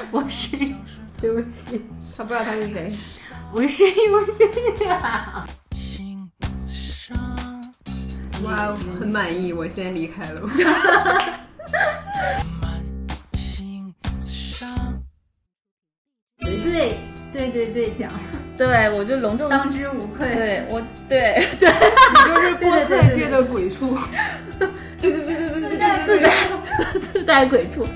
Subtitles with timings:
[0.10, 0.56] 我是，
[1.20, 1.82] 对不起，
[2.16, 2.96] 他不知道他是谁。
[3.52, 5.44] 我是游心啊。
[5.74, 7.16] 心伤，
[8.44, 10.40] 哇，很满意，我先离开了。
[12.62, 12.82] 慢
[13.34, 14.68] 心自伤。
[16.38, 16.98] 对
[17.32, 18.10] 对对对，讲
[18.56, 20.34] 对，我就隆重当之无愧。
[20.34, 23.96] 对我对对你就是播对对对客界的鬼畜。
[25.00, 26.30] 对对对对对对对自带
[27.00, 27.86] 自带鬼畜。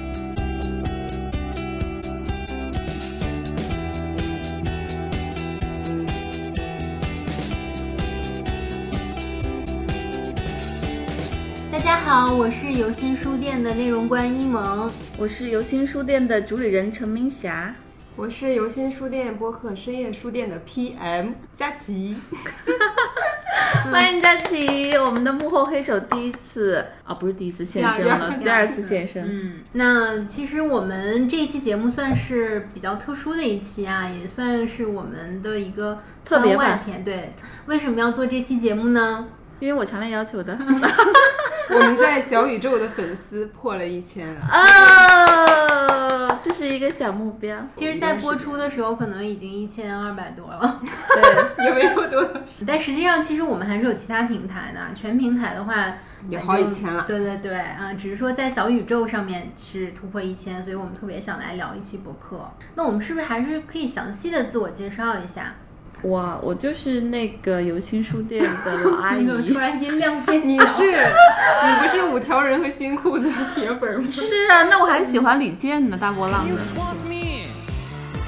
[12.16, 14.88] 好，我是游心书店的内容官一萌。
[15.18, 17.74] 我是游心书店的主理人陈明霞。
[18.14, 22.16] 我是游心书店播客深夜书店的 PM 佳琪。
[23.90, 29.26] 欢迎佳琪，我们的幕后黑手第一次啊，不是第一次现身了，第二次现身。
[29.28, 37.02] 嗯，那其实我们这一期节目算是比较特殊的一期啊，也算是我们的一个特别版番外篇。
[37.02, 37.32] 对，
[37.66, 39.26] 为什么要做这期节目呢？
[39.58, 40.56] 因为我强烈要求的。
[41.70, 44.40] 我们在小宇宙的粉丝破了一千了。
[44.50, 47.56] 哦，这是一个小目标。
[47.74, 50.80] 其实，在播出的时候可能已经一千二百多了，
[51.56, 52.28] 对， 也没有多，
[52.66, 55.86] 但实际上其实我们还是有其他平台的，全平台的话
[56.28, 62.46] 也好几千了对对对啊，只是说在小宇宙上面是突破一千，所以我们特别想来聊一期博客。
[62.74, 65.54] 那我们是不是还是可以详细的自我介绍一下？
[66.04, 69.26] 哇，我就是那个游心书店的老阿姨。
[69.46, 70.46] 突然音量变小？
[70.46, 74.06] 你是你不是五条人和新裤子的铁粉吗？
[74.10, 76.62] 是啊，那我还喜欢李健呢，大波浪 You 的。
[76.62, 77.48] trust me？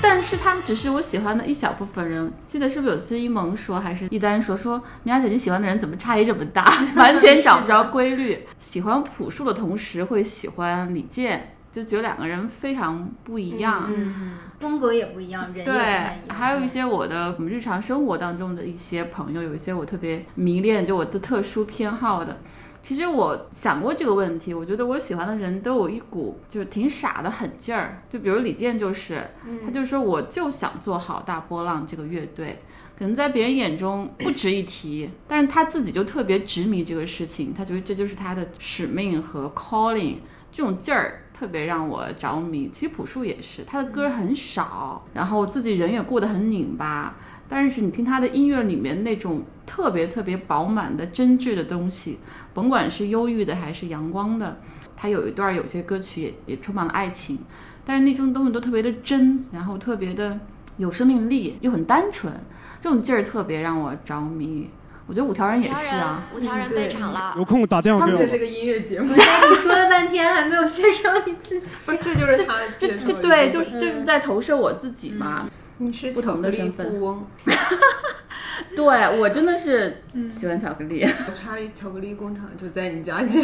[0.00, 2.32] 但是他们只是我喜欢的一小部分人。
[2.46, 8.46] 记得是不是有次一萌说，还是一丹说，说米娅姐你喜欢的人怎么差异这么大， 完全找不着规律。
[8.60, 13.84] 喜欢朴树的同时会喜欢李健，就觉得两个人非常不一样。
[13.94, 16.34] 嗯，风格也不一样，人也不对太一，样。
[16.34, 22.38] 还有一些我的日常生活当中的一些朋友，有一些我特别迷恋，就我的特殊偏好的。
[22.82, 28.00] 其实我想过这个问题，我觉得我喜欢的人都有一股就是挺傻的狠劲儿。
[28.08, 29.22] 就比如李健就是，
[29.62, 32.60] 他就说我就想做好大波浪这个乐队，
[32.98, 40.18] 可能在别人眼中不值一提，但是他自己就特别执迷这个事情，他觉得这就是他的使命和 calling，
[40.52, 42.70] 这种劲儿特别让我着迷。
[42.72, 47.14] 其实朴树也是，他的歌很少，然后自己人也过得很拧巴，
[47.46, 52.18] 但是你听他的音乐里面那种特别特别饱满的真挚的东西，
[52.54, 54.58] 甭管是忧郁的还是阳光的，
[54.96, 57.38] 他有一段有些歌曲也也充满了爱情，
[57.84, 60.40] 但是那种东西都特别的真，然后特别的
[60.78, 62.32] 有生命力，又很单纯，
[62.80, 64.70] 这种劲儿特别让我着迷。
[65.06, 67.34] 我觉得五条人也是啊，人，五条人备场了。
[67.36, 68.34] 有空打电话给我他们这。
[68.34, 69.16] 是个音乐节目，哎，
[69.48, 71.66] 你说了半天还没有介绍你自己。
[71.84, 75.48] 不， 这就是他这这对，就是就是在投射我自己嘛。
[75.78, 77.26] 你是不同的巧克力身份富翁，
[78.74, 78.84] 对
[79.18, 81.06] 我真的是喜欢巧克力。
[81.30, 83.42] 查理巧克力工厂就在你家 街。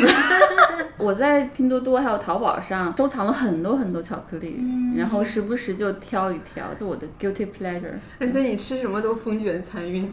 [0.99, 4.57] 我在拼多多还有淘宝上收藏了很多很多巧克力，
[4.97, 7.95] 然后时不时就挑一挑，是我的 guilty pleasure。
[8.21, 10.09] 而且你吃什么都风卷残云，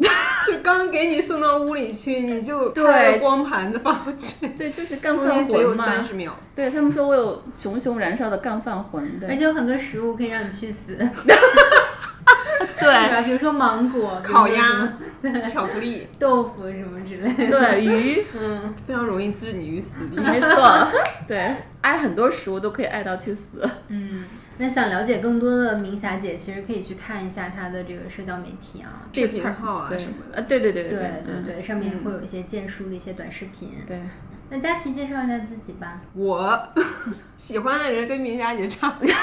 [0.46, 5.86] 就刚给你送到屋里去，你就对光盘子发过去，对，就是干中饭间只有魂嘛。
[5.86, 6.36] 三十秒。
[6.56, 10.98] 对他们说我有熊熊燃烧的干饭魂，对而且有很多食物可以让你去死，
[12.80, 13.24] 对？
[13.24, 14.62] 比如说芒果、烤鸭
[15.22, 17.60] 么、 巧克力豆腐什么之类的。
[17.60, 20.16] 对鱼， 嗯，非常容易置你于死地。
[20.22, 20.88] 没错，
[21.28, 23.68] 对爱很多食物都可以爱到去死。
[23.88, 24.24] 嗯，
[24.58, 29.08] 那想了解更多的明霞姐，其实可以去看一下她的这个社交媒体啊。
[29.14, 33.74] 视频号啊对什么的啊，对对对对对对对，上面会有一些荐书的一些短视频。
[33.86, 34.00] 对。
[34.52, 36.02] 那佳琪介绍一下自己吧。
[36.14, 36.60] 我
[37.38, 39.14] 喜欢的人跟明霞姐差不多。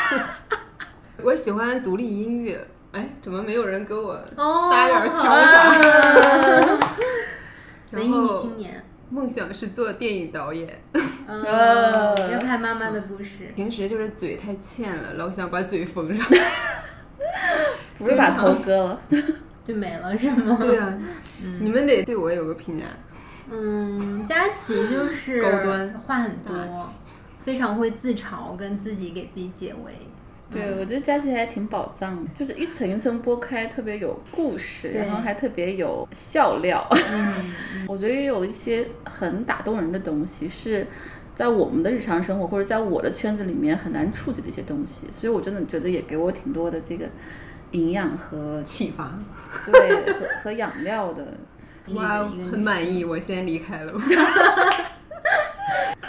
[1.25, 2.65] 我喜欢独立音乐。
[2.97, 6.79] 哎，怎么没有人给我哦搭点儿桥好啥？
[7.93, 10.83] 文艺女青年，梦想是做电影导演，
[11.27, 13.53] 嗯， 哦要拍妈妈的故事。
[13.55, 16.27] 平时就是嘴太欠了，老想把嘴缝上。
[17.99, 19.01] 不是把头割了，
[19.65, 20.57] 就没了是吗？
[20.61, 20.97] 对啊，
[21.61, 22.87] 你们得对我有个评价。
[23.51, 27.01] 嗯，佳琪就是高端话很多大气，
[27.43, 29.93] 非常会自嘲，跟自己给自己解围。
[30.51, 36.87] 对，我觉得佳琪还挺宝藏的，就是一层一层剥开，特别有故事，然后还特别有笑料。
[37.13, 37.35] 嗯，
[37.89, 40.87] 我觉得也有一些很打动人的东西，是
[41.35, 47.07] 在我们的日常生活或者在我的圈子里面很难触及的一些东西，所以我真的觉得也给我挺多的这个
[47.73, 49.19] 营养和启发，
[49.67, 51.27] 对和和养料的。
[51.95, 53.93] 哇，很满意，我先离开了。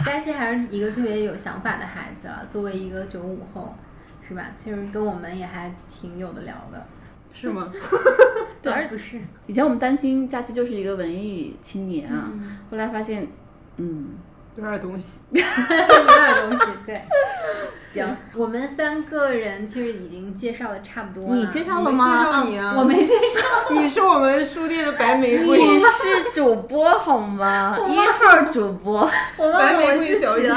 [0.05, 3.75] 佳琪还是一个特别有想法的孩子了，作为一个九五后，
[4.27, 4.43] 是吧？
[4.57, 6.85] 其实跟我们也还挺有的聊的。
[7.33, 7.71] 是吗？
[8.63, 13.27] 对而不是，以前我们担心佳琪就是一个文艺青年啊，嗯后来发现，
[13.77, 14.09] 嗯，
[14.55, 15.19] 有点东西。
[15.29, 16.65] 有点东西。
[16.85, 16.99] 对，
[17.93, 21.35] 行， 我们三个人其实已经介绍的差不多了。
[21.35, 22.25] 你介绍了吗？
[22.25, 23.71] 介绍你啊我没介绍。
[23.79, 27.77] 你是我们书店的白玫瑰，你是主播好吗？
[27.87, 29.07] 一号主播。
[29.37, 30.51] 白玫瑰小姐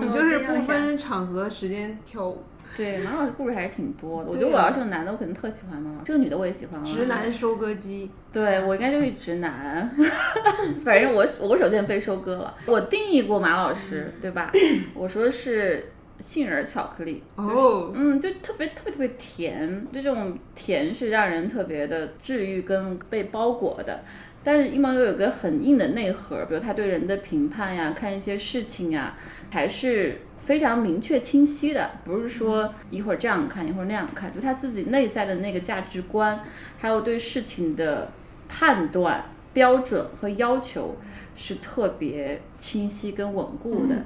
[0.00, 2.42] 你就是不分场合时间跳舞，
[2.76, 4.30] 对，马老师故事还是挺多的。
[4.30, 6.02] 我觉得我要是个男的，我肯定特喜欢马老师。
[6.04, 6.84] 这个女的我也喜欢啊。
[6.84, 8.10] 直男收割机。
[8.32, 9.88] 对我应该就是直男，
[10.84, 12.54] 反正我我首先被收割了。
[12.66, 14.50] 我定义过马老师，对吧？
[14.94, 24.02] 我说是杏仁巧克力，哦，嗯，就特别特别特别甜，这种甜是让人特别的治愈跟被包裹的。
[24.42, 29.16] 但是一毛又有个很硬的内核，比如他对人的评判呀，看一些事情呀，
[29.50, 36.40] 还是非常明确清晰的，不是说一会儿这样看，一会儿那样看，就他自己内在的那个价值观，
[36.78, 38.10] 还有对事情的
[38.48, 40.96] 判断标准和要求
[41.34, 43.96] 是特别清晰跟稳固的。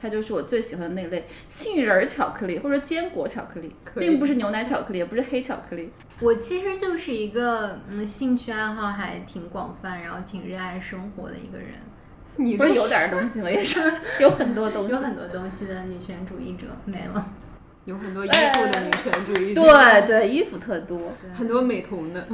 [0.00, 5.90] 它就是我最喜欢的那类杏仁儿巧克力或者坚果巧克力，并不是牛奶巧克力，也不是黑巧克力。
[6.20, 11.70] 我其实就是一个嗯兴趣爱好还挺广泛，然后挺热爱生活的一个人，
[12.40, 13.50] 你这不是有点东西吗？
[13.50, 13.80] 也是
[14.20, 14.92] 有很多东西。
[14.92, 17.32] 有很多东西的女权主义者没了。
[17.84, 21.12] 有很多衣服的女权主义者，对对，衣服特多。
[21.34, 22.26] 很多美瞳的，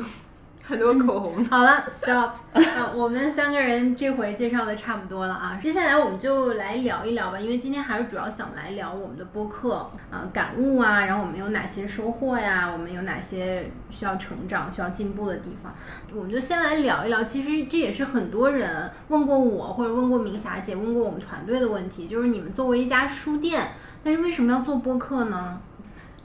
[0.66, 1.44] 很多口红。
[1.46, 15.75] 好了，stop，啊，我们三个人这回介绍的差不多了啊，接下来我们就来聊一聊吧，因为今天还是主要想来聊我们的播客啊感悟啊，然后我们有哪些收获呀，我们有哪些需要成长、需要进步的地方，
[16.14, 17.22] 我们就先来聊一聊。
[17.22, 23.69] 其实这也是很多人问过我或者问过明霞姐、问过我们团队的问题，就是你们作为一家书店，
[24.02, 25.60] 但是为什么要做播客呢？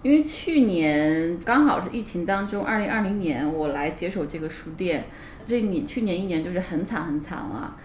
[0.02, 5.04] 因为去年刚好是疫情当中，二零二零年我来接手这个书店，
[5.46, 7.76] 这你去年一年就是很惨很惨啊。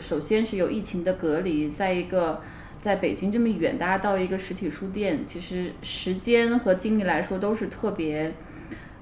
[0.00, 2.42] 首先是有疫情的隔离，再一个
[2.80, 8.32] 在北京这么远，大家到一个实体书店，其实时间和精力来说都是特别，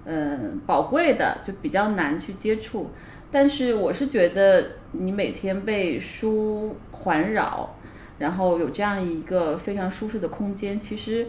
[0.05, 2.91] 嗯，宝贵的，就比较难去接触。
[3.31, 7.75] 但是我是觉得你每天被书环绕，
[8.19, 11.27] 然后有这样一个非常舒适的空间，其实。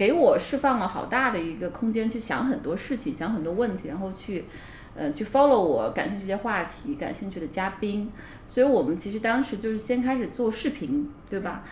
[0.00, 4.46] 给我释放了好大的一个空间，去想很多事情，想很多问题，然后去，
[4.94, 8.10] 呃，去 follow 我感兴趣的话题、感兴趣的嘉宾。
[8.46, 11.62] 所以我们其实当时就是先开始做视频，对吧？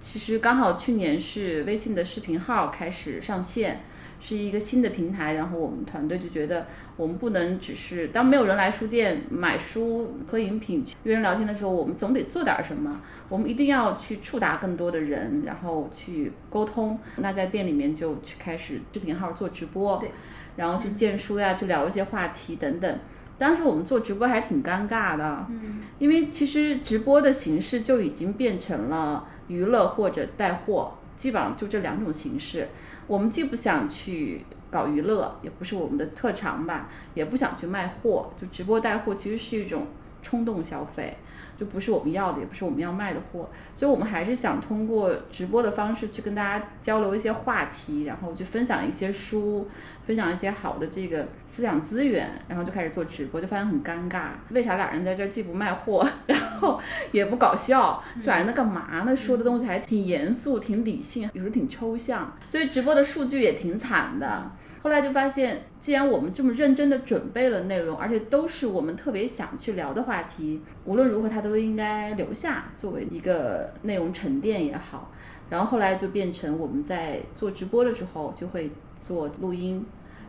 [0.00, 3.82] 其实刚好去年是微信的视频号开始上线，
[4.26, 6.66] 是一个新的平台，然后我们团队就觉得
[6.96, 13.02] 我们不能只是当没有人来书店买书、喝饮品、约人聊天的时候，我们总得做点什么。
[13.28, 16.98] 我们一定要去触达更多的人，然后去沟通。
[17.16, 20.10] 那在店里面就去开始视频号做直播，对，
[20.56, 22.98] 然后去荐书呀，去聊一些话题等等。
[23.36, 32.68] 当时我们做直播还挺尴尬的，嗯，因为其实直播的形式就已经变成了娱乐或者带货，基本上就这两种形式。
[33.06, 39.86] 我们既不想去搞娱乐，也不是我们的特长吧，也不想去卖货，就直播带货其实是一种
[40.22, 41.16] 冲动消费。
[41.56, 49.68] 就不是我们要的，也不是我们要卖的货，所以我们还是想通过直播的方式去跟大家交流一些话题，然后去分享一些书，
[50.04, 56.78] 分享一些好的这个思想资源，然后就开始做直播，就发现很尴尬，为啥俩人在这儿既不卖货， 然后
[57.10, 59.16] 也不搞笑，这俩人在干嘛呢？
[59.16, 64.50] 说的东西还挺严肃、挺理性，有时候挺抽象，所以直播的数据也挺惨的。
[64.82, 75.10] 后来就发现，既然我们这么认真的准备了内容，而且都是我们特别想去聊的话题，无论如何它都应该留下作为一个内容沉淀也好。
[75.48, 78.70] 然后后来就变成我们在做直播的时候就会
[79.04, 79.84] 做录音，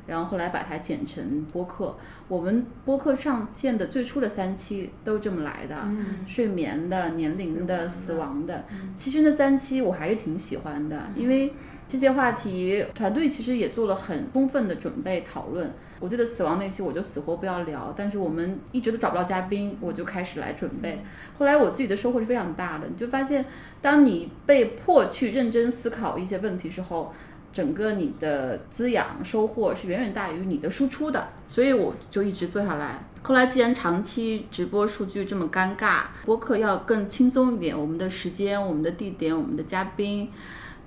[0.06, 1.96] 然后后来把它剪成播客。
[2.28, 8.66] 我们播客上线的最初的三期都是这么来的，嗯睡眠的、年龄的、死死亡的。
[8.94, 11.54] 其实那三期我还是挺喜欢的，因为
[11.88, 15.72] 这些话题团队其实也做了很充分的准备讨论。
[16.02, 21.00] 我记得死亡那期我就死活不要聊，但是我们一直都找不到嘉宾，我就开始来准备。
[21.38, 23.46] 后来我自己的收获是非常大的，你就发现，
[23.82, 27.14] 当你被迫去认真思考一些问题时候，
[27.56, 33.00] 整个你的滋养收获是远远大于你的输出的，所以我就一直做下来。
[33.24, 40.30] 后来既然长期直播数据这么尴尬，播客要更轻松一点，我们的时间、我们的地点、我们的嘉宾。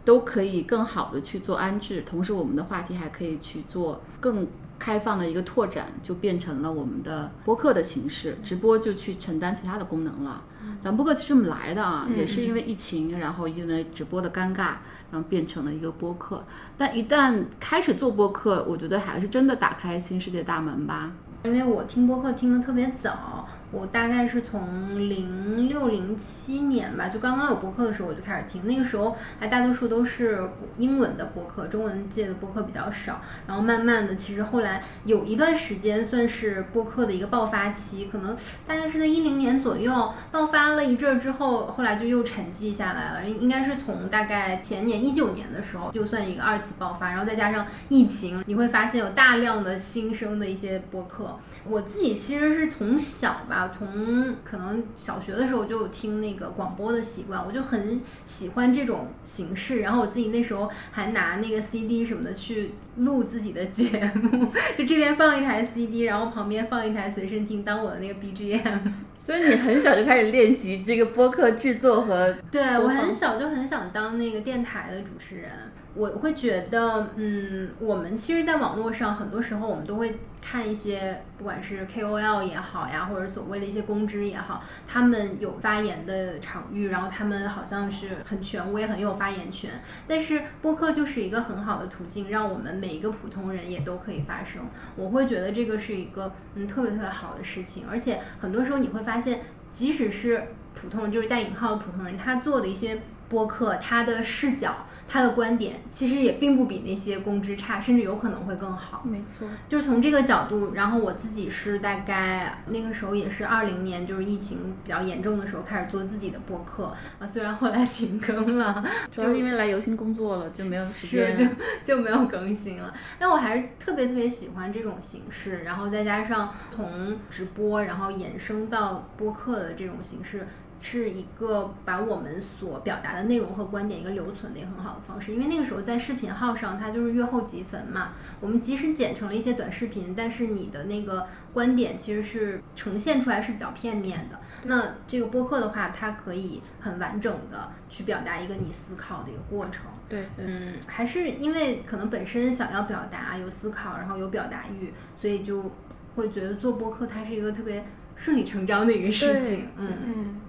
[0.05, 4.47] 都可以更好的去做安置，同时我们的话题还可以去做更
[4.79, 10.43] 开放的一个拓展，就变成了我们的播客的形式，直播就去承担其他的功能了。
[10.81, 14.75] 咱播客其实这么来的啊，也是因为疫情，然后因为直播的尴尬，
[15.11, 16.45] 然后变成了一个播客。
[16.77, 21.11] 但一旦开始做播客，我觉得还是真的打开新世界大门吧。
[21.45, 33.21] 因为我听播客听的特别早，我大概是从零六零七年吧，就刚刚有播客的时候我就开始听，那个时候还大多数都是英文的播客，中文界的播客比较少。
[33.47, 38.35] 然后慢慢的，其实后来有一段时间算是播客的一个爆发期，可能
[38.67, 43.29] 大概是在一零年左右爆发了一阵儿之后，后来就又沉寂下来了。
[43.29, 51.39] 应该是从大概前年一九年的时候，又算一个二次爆发，然后再加上疫情，你会发现有大量的新生的一些播客。
[51.65, 59.81] 我自己其实是从小吧，啊从可能小学的时候就有听那个广播的习惯，我就很喜欢这种形式。
[59.81, 64.47] 然后我自己那时候还拿那个 CD 什么的去录自己的节目，
[64.79, 68.79] 就这边放一台 CD，然后旁边放一台随身听当我的那个 BGM。
[69.29, 75.51] 所以你很小就开始练习这个播客制作和 对我很小就很想当那个电台的主持人。
[75.95, 89.71] 我会觉得，嗯，我们其实，在网络上很多时候，我们都会看一些，不管是 KOL 也好呀，或者所谓的一些公知也好，他们有发言的场域，然后他们好像是很权威，很有发言权。
[90.07, 94.63] 但是播客就是一个很好的途径，让我们每一个普通人也都可以发声。
[94.95, 99.41] 我会觉得这个是一个嗯特别特别好的事情，而且很多时候你会发发现，
[99.73, 109.03] 即使是普通人，就是带引号的普通人，他做的一些播客，他的视角、他的观点，其实也并不比那些公知差，甚至有可能会更好。
[109.05, 121.49] 没错，就是从这个角度，然后我自己是大概那个时候也是二零年，就是疫情比较严重的时候开始做自己的播客啊，虽然后来停更了， 主要是因为来游行工作了，就没有时是间。
[121.85, 122.93] 就就没有更新了。
[123.19, 130.47] 但我还是特别特别喜欢这种形式，然后再加上从直播然后衍生到播客的这种形式。
[130.81, 138.13] 是一个把我们所表达的内容和观点一个留存的一个很好的方式，因为那个时候在视频号上，它就是月后即焚嘛。
[138.41, 144.39] 我们即使剪成了一些短视频，但是你的那个观点其实是呈现出来是比较片面的。
[144.65, 149.87] 那这个播客的话，它可以很完整的去表达一个你思考的一个过程。
[150.09, 155.73] 对，嗯，还是因为可能本身想要表达有思考，然后有表达欲，所以就
[156.15, 157.85] 会觉得做播客它是一个特别
[158.17, 159.69] 顺理成章的一个事情。
[159.77, 160.41] 嗯，嗯，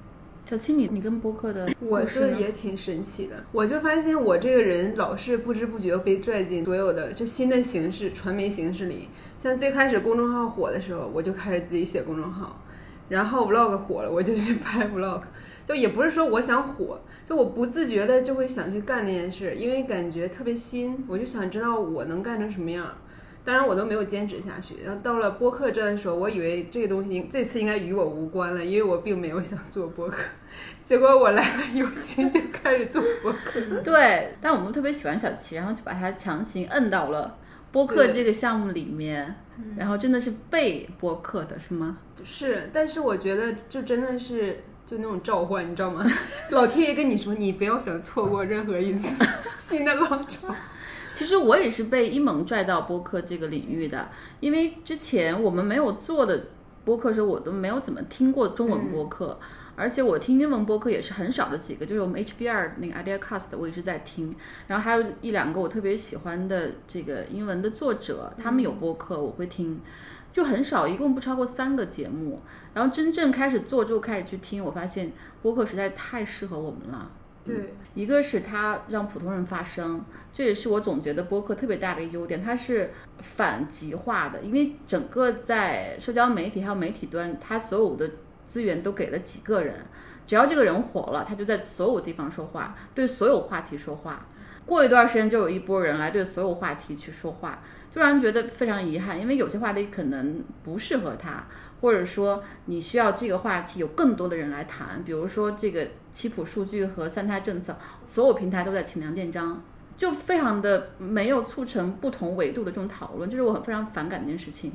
[0.50, 9.10] 小七，你你跟播客的我 故事呢这也挺神奇的，我就发现我这个人老是不知不觉被拽进所有的就新的形式、传媒形式里。
[9.38, 12.64] 像最开始公众号火的时候，我就开始自己写公众号，
[13.10, 15.22] 然后 vlog 火了，我就去拍 vlog。
[15.68, 22.88] 就也不是说我想火，就我不自觉的就会想去干那件事，因为感觉特别新，我就想知道我能干成什么样。
[23.44, 24.76] 当然我都没有坚持下去。
[24.86, 30.24] 然后到了播客这的时候，我以为这个东西这次应该与我无关了，因为我并没有想做播客。
[30.84, 33.60] 结果我来了有心就开始做播客。
[33.84, 37.38] 对，但我们特别喜欢小齐，然后就把他强行摁到了
[37.72, 39.36] 播客这个项目里面，
[39.78, 41.98] 然后真的是被播客的是吗？
[42.24, 46.04] 是，但是我觉得就真的是就那种召唤，你知道吗？
[46.50, 49.24] 老天爷跟你说，你不要想错过任何一次
[49.56, 50.54] 新的浪潮。
[51.20, 54.08] 其实我也是被一萌拽到播客这个领域的，
[54.40, 56.46] 因为之前我们没有做的
[56.86, 59.38] 播客时候，我都没有怎么听过中文播客，
[59.76, 64.34] 而且我听英文播客也是很少的几个，就是我们 HBR 那个 IdeaCast 我一直在听，
[64.68, 69.82] 然后还有一两个我特别喜欢的这个英文的作者，他们有播客我会听。
[70.32, 72.40] 就很少，一共不超过三个节目。
[72.74, 75.12] 然后真正开始做之后，开始去听，我发现
[75.42, 77.12] 播客实在太适合我们了。
[77.50, 88.10] 对，一个是它让普通人发声，这也是我总觉得播客特别大的一个优点，它是反极化的，因为整个在社交媒体还有媒体端，它所有的
[88.46, 89.86] 资源都给了几个人，
[90.28, 94.26] 只要这个人火了，他就在所有地方说话，对所有话题说话。
[94.66, 101.44] 过一段时间就有一波人来对所有话题去说话，就让人觉得非常遗憾，因为有些话题可能不适合他，
[101.82, 109.62] 或者说你需要这个话题有更多的人来谈，比如说这个七普数据和三胎政策，所有平台都在请梁建章，
[109.96, 114.74] 就非常的没有促成不同维度的这种讨论，这是我很非常反感的一件事情。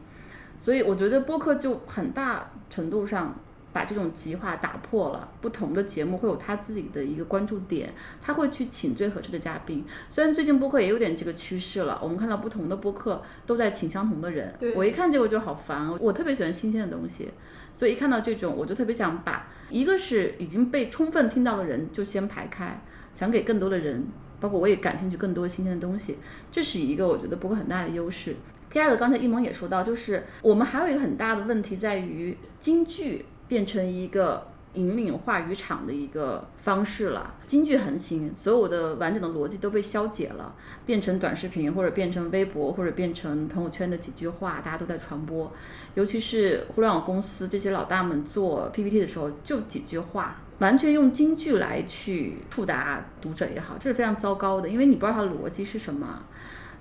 [0.58, 3.34] 所以我觉得播客就很大程度上
[3.74, 5.28] 把这种极化打破了。
[5.42, 9.84] 不同的节目会有他自己的一个关注点，他会去请最合适的嘉宾。
[10.08, 14.54] 虽然最近播客也有点这个趋势了，我们看到不同的播客都在请相同的人。
[14.58, 17.28] 对我一看这个就好烦，我特别喜欢新鲜的东西，
[17.74, 22.80] 所以一看到这种，我就特别想把一个是已经被充分听到的人就先排开，
[23.14, 24.06] 想给更多的人，
[24.38, 26.18] 包括我也感兴趣更多新鲜的东西，
[26.52, 28.36] 这是一个我觉得播客很大的优势。
[28.70, 37.34] 第二个，刚才一萌也说到，就是我们还有一个很大的问题在于京剧变成一个引领话语场的一个方式了。
[37.46, 45.52] 京剧横行，所有的完整的逻辑都被消解了，变成短视频，或者变成微博，或者变成朋友圈的几句话，大家都在传播。
[45.94, 56.24] 尤其是互联网公司这些老大们做 PPT 的时候，就几句话，完全用京剧来去触达读者也好，这是非常糟糕的，因为你不知道它的逻辑是什么。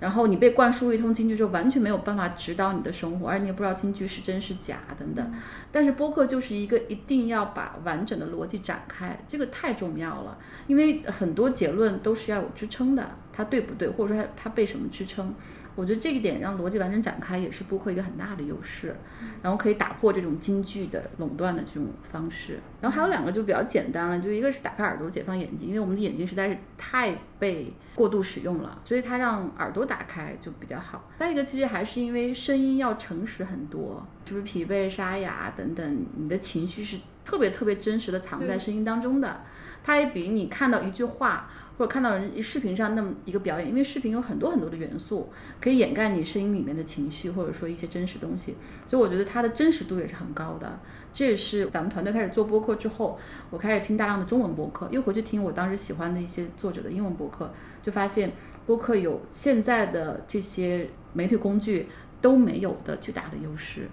[0.04, 5.34] 然后你被灌输一通京剧之后，完全没有办法指导你的生活，而你也不知道京剧是真是假等等。
[5.72, 15.34] 但是播客就是一个一定要把完整的逻辑展开，这个太重要了，因为很多结论都是要有支撑的，它对不对，或者说它它被什么支撑？
[15.76, 18.96] 我觉得这一点让逻辑完整展开也是播客一个很大的优势，
[19.42, 22.60] 然后可以打破这种京剧的垄断的这种方式。
[22.80, 31.10] 然后还有两个就比较简单了，就一个是打开耳朵解放眼睛，因为我们的眼睛实在是太被过度使用了，所以它让耳朵打开就比较好。
[31.18, 39.42] 再一个其实还是因为声音要诚实很多，是不是疲惫、沙哑等等，你的情绪是特别特别真实的藏在声音当中的，
[39.84, 41.50] 它也比你看到一句话。
[41.78, 50.80] 或者看到人视频上那么一个表演，因为视频有很多很多的元素，可以掩盖你声音里面的情绪，或者说一些真实东西，所以我觉得它的真实度也是很高的。
[51.14, 57.52] 这也是咱们团队开始做播客之后，我开始听大量的中文播客，又回去听我当时喜欢的一些作者的英文播客，
[57.82, 58.32] 就发现
[58.66, 61.88] 播客有现在的这些媒体工具
[62.22, 63.88] 都没有的巨大的优势。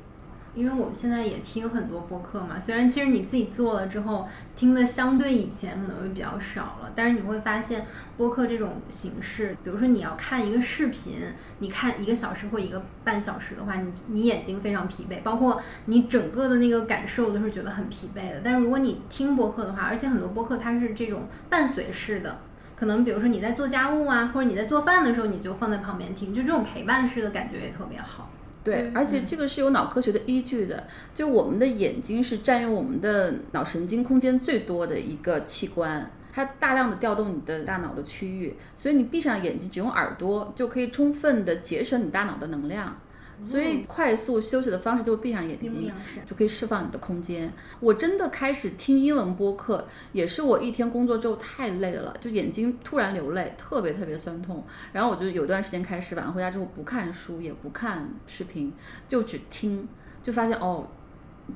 [0.54, 11.18] 因为我们现在也听很多播客嘛，虽然其实你自己做了之后，听的相对以前可能会比较少了，但是你会发现播客这种形式，比如说你要看一个视频，
[11.60, 18.40] 你看一个小时或一个半小时的话，你你眼睛非常疲惫，包括你整个的那个感受都是觉得很疲惫的。
[18.42, 22.40] 但是如果你听播客的话，而且很多播客它是这种伴随式的。
[22.74, 28.30] 可能比如说你在做家务啊，或者你在做饭的时候，你就放在旁边听，就这种陪伴式的感觉也特别好。
[28.62, 30.86] 对对，而且这个是有脑科学的依据的。
[31.14, 42.96] 就我们的眼睛是占用我们的脑神经空间最多的一个器官，它大量的调动你的大脑的区域，所以你闭上眼睛，只用耳朵就可以充分的节省你大脑的能量。
[43.42, 45.90] 所以快速休息的方式就是闭上眼睛
[46.26, 47.52] 就可以释放你的空间。
[47.80, 54.64] 我真的开始听英文播客，也是我一天工作之后太累了，就眼睛突然流泪，特别特别酸痛。
[54.92, 58.72] 然后我就有段时间开始晚上回家之后不看书，也不看视频，
[59.08, 59.88] 就只听，
[60.22, 60.86] 就发现哦。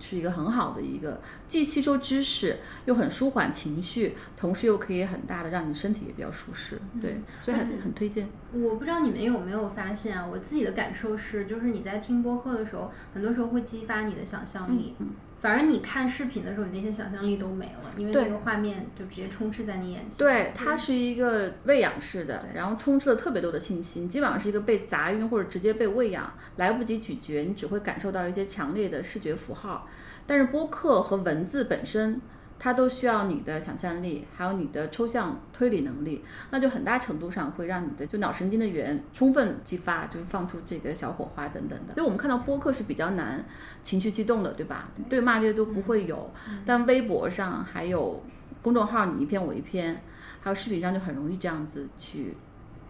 [0.00, 8.28] 是一个很好的一个，既吸收知识，又很舒缓情绪，同时又可以很大的让你身体也比较舒适，对，所以还是很推荐。
[8.52, 14.94] 我不知道你们有没有发现啊，我自己的感受是，就是你在听播客的时候，很多时候会激发你的想象力。
[14.98, 15.10] 嗯
[15.44, 20.16] 反而你看视频的时候，你那些想象力都没了，因为那个画面就直接充斥在你眼前。
[20.26, 29.86] 对，它是一个喂养式的，然后充斥了特别多的信息，基本上是一个被砸晕或者直接被喂养，来不及咀嚼，你只会感受到一些强烈的视觉符号。
[30.26, 32.18] 但是播客和文字本身，
[32.58, 41.94] 它都需要你的想象力，还有你的抽象推理能力，那就很大程度上会让你的就脑神经的源充分激发，就是放出这个小火花等等的。
[41.94, 43.44] 所以我们看到播客是比较难
[43.82, 44.88] 情绪激动的，对吧？
[45.10, 46.30] 对骂这些都不会有，
[46.64, 48.22] 但微博上还有
[48.62, 50.00] 公众号你一篇我一篇，
[50.40, 52.34] 还有视频上就很容易这样子去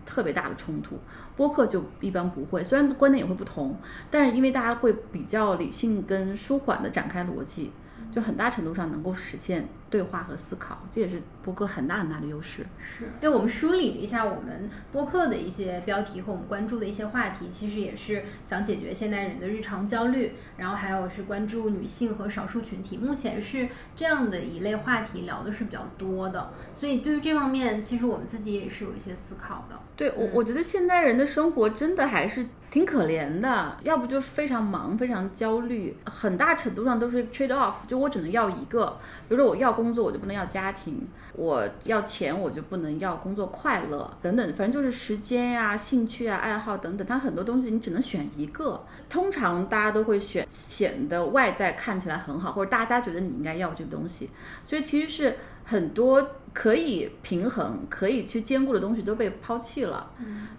[0.07, 0.96] 特别大的冲突。
[1.37, 3.77] 播客就一般不会，虽然观点也会不同，
[4.09, 7.72] 但是因为大家会比较理性跟舒缓的展开逻辑，
[8.14, 12.66] 就很大程度上能够实现对话和思考，这也是播客很大很大的优势。
[12.80, 29.78] 是，对我们梳理了一下我们播客的一些标题和我们关注的一些话题，其实也是想解决现代人的日常焦虑，然后还有是关注女性和少数群体，目前是这样的一类话题聊的是比较多的，所以对于这方面，其实我们自己也是有一些思考的。
[29.94, 40.94] 对我，我觉得现代人的生活真的还是挺可怜的，要不就非常忙，非常焦虑，很大程度上都是 trade off，就我只能要一个，比如说我要工工作，我就不能要家庭；
[41.35, 44.11] 我要钱，我就不能要工作快乐。
[44.23, 48.83] 等等，反正就是时间呀、兴趣啊、爱好等等，它很多东西你只能选一个。
[49.11, 54.31] 通常大家都会选显得外在看起来很好，或者大家觉得你应该要这个东西，
[54.64, 60.10] 所以其实是很多可以平衡、可以去兼顾的东西都被抛弃了。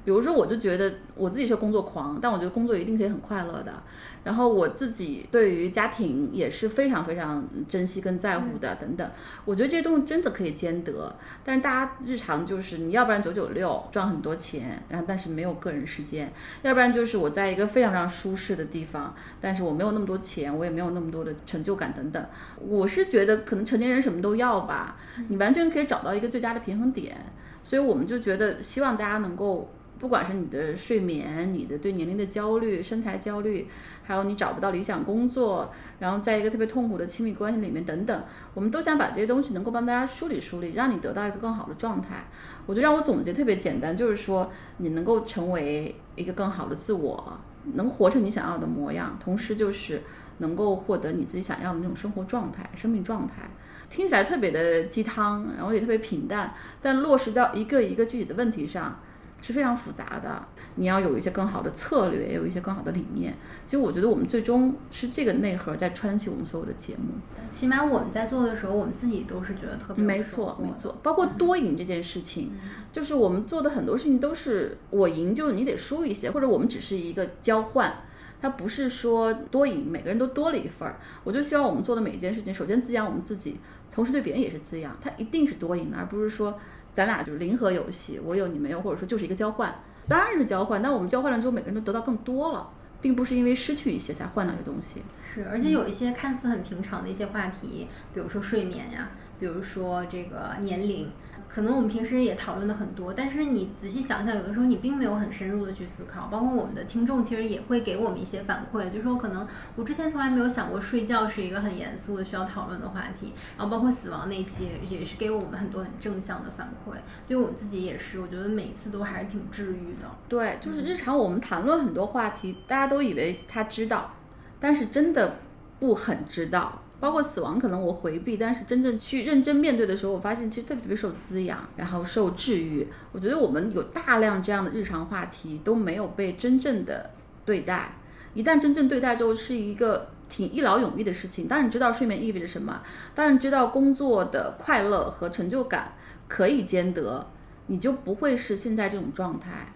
[0.04, 3.82] 比如说，我就觉得我自己是工作狂，但我觉得工作一定可以很快乐的。
[4.24, 9.08] 然后我自己对于家庭也是非常非常珍惜跟在乎的，等等。
[9.46, 22.26] 我觉得这些东西真的可以兼得，但是大家日常就是你要不然九九六赚很多钱，然后但是没有个人时间，要不然就是我在一个非常非常舒适的地方，但是我没有那么多钱，我也没有那么多的成就感等等。
[22.60, 27.16] 我是觉得可能成年人什么都要吧，你完全可找到一个最佳的平衡点。
[27.64, 29.70] 所以我们就觉得希望大家能够。
[29.98, 33.66] 不管是你的睡眠、你的对年龄的焦虑、身材焦虑，
[34.04, 42.26] 还有你找不到理想工作，然后在一个特别痛苦的亲密关系里面等等，我们都想把这些东西能够帮大家梳理梳理，让你得到一个更好的状态。
[42.66, 47.40] 我就让我总结特别简单，就是说你能够成为一个更好的自我，
[47.76, 50.02] 能活成你想要的模样，同时就是
[50.40, 53.50] 能够获得你自己想要的那种生活状态、生命状态。
[53.90, 59.00] 听起来特别的鸡汤，然后也特别平淡，但落实到一个一个具体的问题上。
[59.42, 60.44] 是非常复杂的，
[60.74, 63.32] 你要有一些更好的策略，也有一些更好的理念。
[63.64, 67.14] 其实我觉得我们最终是这个内核在穿起我们所有的节目。
[67.48, 70.98] 起码我们在做的时候，我们自己都是觉得特别没错，没错。
[71.04, 72.54] 包括多赢这件事情，
[72.92, 77.94] 就是我们做的很多事情都是我赢，就是你得输一些，或者我们只是一个交换，
[78.42, 80.98] 它不是说多赢，每个人都多了一份儿。
[81.24, 83.60] 我就希望我们做的每一件事情，首先滋养我们自己，
[83.96, 86.60] 同时对别人也是滋养，它一定是多赢的，而不是说。
[86.94, 89.76] 咱俩就是零和游戏，我有你没有，或者说就是一个交换，
[90.08, 90.82] 当然是交换。
[90.82, 92.70] 但我们交换了之后，每个人都得到更多了，
[93.02, 95.02] 并不是因为失去一些才换到一个东西。
[95.22, 101.10] 是，而且有一些看似很平常的一些话题，比如说睡眠呀，比如说这个年龄。
[101.56, 106.28] 可能我们平时也讨论的很多，但是你仔细想想，有的时候你并没有很深入的去思考。
[106.28, 113.32] 包括我们的听众，其实也会给我们一些反馈，就说可能我之前从来没有想过睡觉是一个很严肃的需要讨论的话题。
[113.58, 120.12] 然后包括死亡那期也是给我们很多很正向的反馈，对我们自己也是，我觉得每次都还是挺治愈的。
[120.28, 124.14] 对，就是日常我们谈论很多话题，大家都以为他知道，
[124.60, 125.38] 但是真的
[125.80, 126.82] 不很知道。
[127.06, 132.88] 包括死亡，可能我回避，但是真正去认真面对的时候，我发现其实特别特别受滋养，然后受治愈。
[133.12, 137.12] 我觉得我们有大量这样的日常话题都没有被真正的
[137.46, 137.94] 对待，
[138.34, 141.48] 一旦真正对待之后，是一个挺一劳永逸的事情。
[141.48, 142.82] 当你知道睡眠意味着什么，
[143.14, 145.94] 当你知道工作的快乐和成就感
[146.28, 147.28] 可以兼得，
[147.68, 149.72] 你就不会是现在这种状态。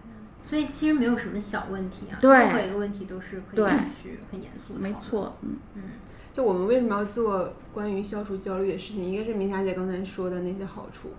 [0.50, 3.64] 所以其实没有什么小问题啊，任何一个问题都是可以
[4.02, 4.80] 去很严肃的。
[4.80, 5.82] 没错，嗯嗯。
[6.32, 9.04] 就我们为什么要做关于消除焦虑的事情？
[9.04, 11.10] 一个是明霞姐刚才说的那些好处。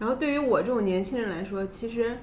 [0.00, 2.16] 然后对于我这种年轻人来说，其实，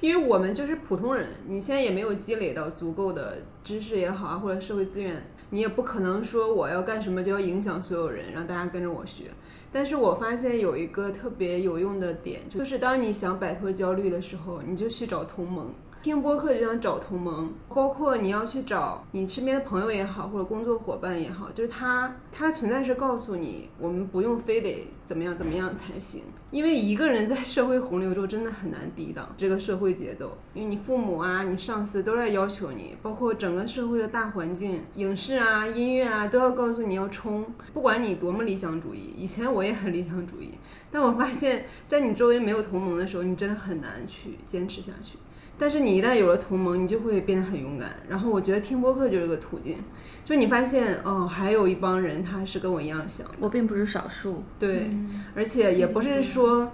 [0.00, 9.24] 因为我们就是普通人，你现在也没有积累到足够的知识也好啊，或者社会资源，你也不可能说我要干什么就要影响所有人，让大家跟着我学。
[9.72, 15.72] 但是我发现有一个特别有用的点，就是当你想摆脱焦虑的时候，你就去找同盟。
[16.06, 26.22] 听播客就想找同盟，包括你要去找你身边的朋友也好，或者工作伙伴也好，就是他，他存在是告诉你，我们不用非得怎么样怎么样才行。
[26.52, 37.44] 因为一个人在社会洪流中真的很难抵挡这个社会节奏，因为你父母啊，你上司都在要求你，包括整个社会的大环境，影视啊、音乐啊，都要告诉你要冲。
[37.74, 40.52] 不管你多么理想主义，以前我也很理想主义，
[40.88, 45.18] 但我发现，在你周围没有同盟的时候，你真的很难去坚持下去。
[45.58, 47.90] 但是你一旦有了同盟，你就会变得很勇敢。
[48.08, 49.78] 然后我觉得听播客就是个途径，
[50.24, 54.42] 就你发现哦，还有一帮人他是跟我一样想，我并不是少数。
[54.58, 54.90] 对，
[55.34, 56.70] 而且也不是说，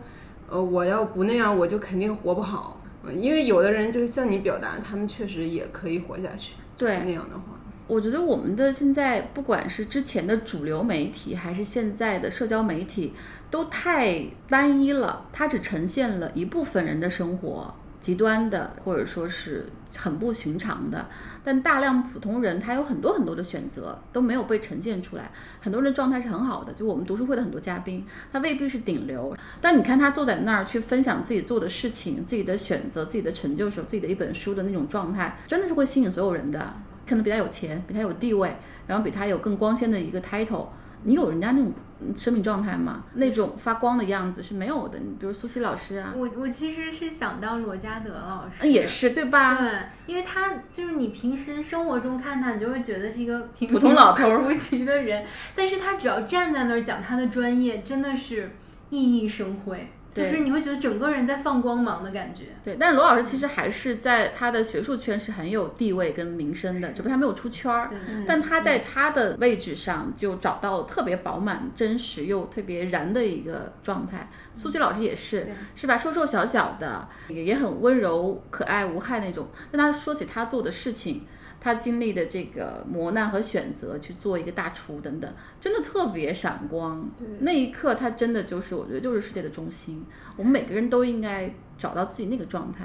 [0.48, 2.80] 呃，我要不那样我就肯定活不好。
[3.16, 6.54] 因为有的人就是向你表达，他们确实也可以活下去。
[6.76, 13.12] 对，那样的话，我觉得我们的现在不管是之前的主流媒体，还是现在的社交媒体，
[13.50, 17.74] 都太单一了，它只呈现了一部分人的生活。
[18.02, 19.64] 极端的，或者说是
[19.96, 21.06] 很不寻常的，
[21.44, 25.30] 但大量普通人他有很多很多的选择都没有被呈现出来。
[25.60, 36.74] 很多人的状态是很好的，就我们读书会的很多嘉宾，他未必是顶流，但你看他坐在那儿去分享自己做的事情、自己的选择、自己的成就时候，自己的一本书的那种状态，真的是会吸引所有人的。
[37.06, 40.66] 可能比他有钱，比他有地位，然后比他有更光鲜的一个 title。
[41.04, 41.72] 你有人家那种
[42.16, 43.04] 生命状态嘛？
[43.14, 44.98] 那种发光的样子是没有的。
[44.98, 49.56] 你比如苏西老师啊，我我其实是想到罗嘉德老师，也是对吧？
[49.56, 49.70] 对，
[50.06, 58.50] 因为他就是你平时生活中看他，你就会觉得是一个普通老头无奇的人，但是他只要站在那儿讲他的专业，真的是
[58.90, 59.90] 熠熠生辉。
[60.14, 62.44] 对就是你会觉得整个人在放光芒的感觉。
[62.62, 67.88] 对，但罗老师其实还是在他的学术圈是很有地位跟名声的，只不过他没有出圈儿。
[67.88, 74.28] 对但他在他的位置上就找到了特别饱满、真实又特别燃的一个状态。
[74.54, 75.96] 苏琪老师也是，是吧？
[75.96, 79.48] 瘦瘦小小的，也也很温柔、可爱、无害那种。
[79.70, 81.24] 但他说起他做的事情，
[81.64, 87.08] 他经历的这个磨难和选择，去做一个大厨等等，真的特别闪光。
[87.38, 90.04] 那一刻，他真的就是，我觉得就是世界的中心。
[90.36, 92.84] 我们每个人都应该找到自己那个状态。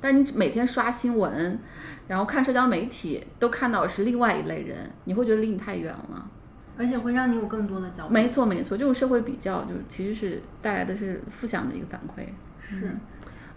[0.00, 1.58] 但你每天刷新闻，
[2.06, 6.30] 然后看社交媒体，都看到的是另外一类人，你会觉得离你太远了。
[6.78, 8.12] 而且会让你有更多的焦虑。
[8.12, 12.24] 没错，没错，这种社会比较，就是其实是带来的是负向的一个反馈。
[12.60, 12.94] 是。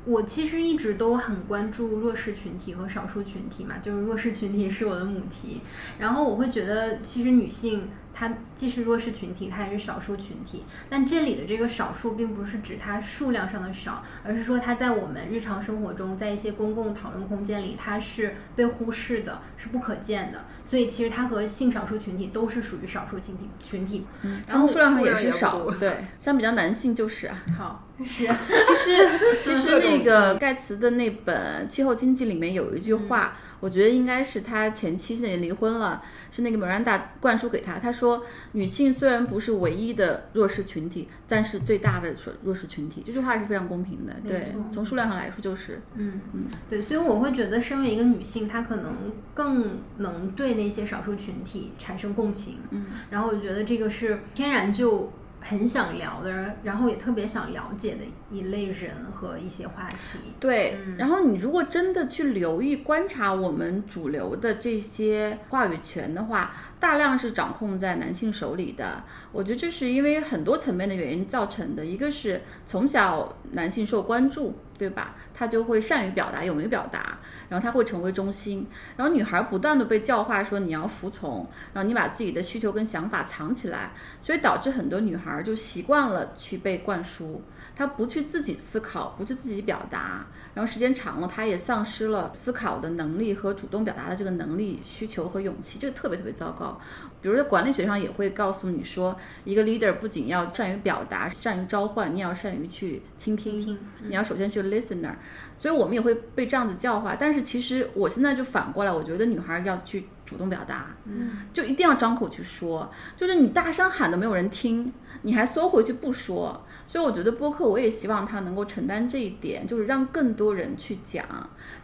[0.07, 5.59] 我其实一直都很关注弱势群体和少数群体嘛，就是弱势群体是我的母题，
[5.99, 24.07] 然后我会觉得其实女性她既是弱势群体，它也是少数群体，但这里的这个少数并不是指它数量上的少，而是说它在我们日常生活中，在一些公共讨论空间里，它是被忽视的，是不可见的，所以其实它和性少数群体都是属于少数群体群体。
[24.23, 27.43] 嗯，然后数量上也也是少，对， 相比较男性就是啊。
[27.55, 29.09] 好是其实
[29.41, 37.79] 其实那个盖茨的那本《气候经济》里面有一句话，我觉得应该是他前妻现在也离婚了，是那个 Miranda 灌输给他。
[37.79, 43.01] 他说，女性虽然不是唯一的弱势群体，但是最大的弱弱势群体。
[43.05, 45.81] 这句话是非常公平的，对，从数量上来说就是。
[45.95, 48.95] 嗯嗯，对，所以我会觉得，身为一个女性，她可能
[49.33, 52.59] 更能对那些少数群体产生共情。
[52.69, 57.99] 嗯，然后我觉得这个是天然就很想聊的，然后也特别想了解的
[58.31, 60.19] 一类人和一些话题。
[60.39, 69.03] 对，嗯然后你如果真的去留意观察我们主流的这些话语权的话，大量是掌控在男性手里的。
[69.31, 75.15] 我觉得这是因为很多层面的原因造成的，一个是从小男性受关注，对吧？
[75.37, 78.67] 他就会善于表达，勇于表达，然后他会成为中心。
[78.95, 87.43] 然后女孩不断的被教化说你要服从，然后你把自己的需求跟想法藏起来，所以导致很多女孩就习惯了去被灌输。
[87.75, 96.81] 她不去自己思考，不去自己表达，然后时间长了，她也丧失了思考的能力和主动表达的这个能力、需求和勇气，这个特别特别糟糕。
[97.27, 99.13] 比如在管理学上也会告诉你说，
[99.43, 105.11] 一个 leader 不仅要善于表达、善于召唤，你也要善于去倾听，听你要首先是个 listener。
[105.59, 107.17] 所以我们也会被这样子教化。
[107.19, 116.65] 但是其实我现在就反过来，我觉得女孩要去主动表达，嗯，就一定要张口去说，就是你大声喊都没有人听，你还缩回去不说。
[116.87, 121.25] 所以我觉得播客，我也希望他能够承担这一点，就是让更多人去讲。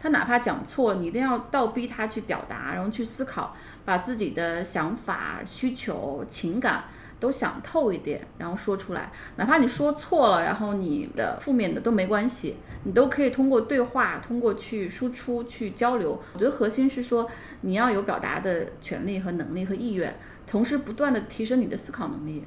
[0.00, 6.84] 他哪怕讲错了，你一定要倒逼他去表达，然后去思考，把自己的想法、需求、情感
[7.20, 9.12] 都想透一点，然后说出来。
[9.36, 16.18] 哪怕你说错了，然后你的负面的都没关系，你都可以通过对话，通过去输出、去交流。
[16.32, 22.42] 我觉得核心是说，你要有表达的权利和能力和意愿，同时不断的提升你的思考能力。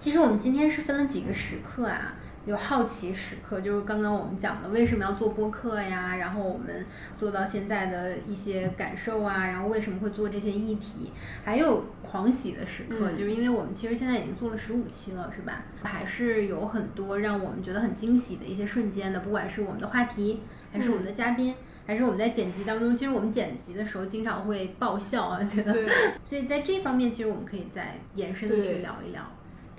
[0.00, 2.14] 其实我们今天是分了几个时刻啊，
[2.46, 6.86] 有好奇时刻，就是刚刚我们讲的为什么要做播客呀，然后我们
[7.18, 11.12] 做到现在的一些感受啊，然后为什么会做这些议题，
[11.44, 15.64] 还有狂喜的时刻，嗯就是因为我们其实现在已经做了十五期了，是吧？
[15.82, 20.40] 还是有很多让我们觉得很惊喜的一些瞬间的，不管是我们的话题，
[20.72, 21.54] 还是我们的嘉宾。
[21.86, 25.74] 还是我们在剪辑当中，其实我们剪辑的时候经常会爆笑啊，觉得，
[26.24, 29.20] 所以在这方面，其实我们可以再延伸的去聊一聊。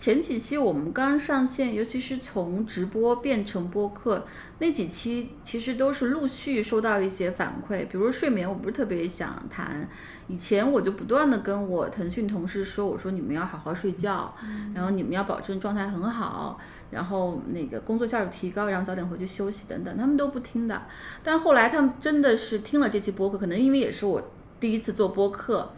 [0.02, 4.26] 前几期我们刚上线，尤其是从直播变成播客
[4.58, 9.88] 那几期，其实都是陆续收到一些反馈，比如睡眠，我不是特别想谈。
[10.28, 14.34] 以前我就不断的跟我腾讯同事说，我说你们要好好睡觉，
[14.74, 16.60] 然后你们要保证状态很好，
[16.90, 20.82] 然后那个工作效率提高，然后早点回去休息等等，他们都不听的。
[21.24, 25.72] 但后来他们真的是听了这期播客，可能因为也是我第一次做播客。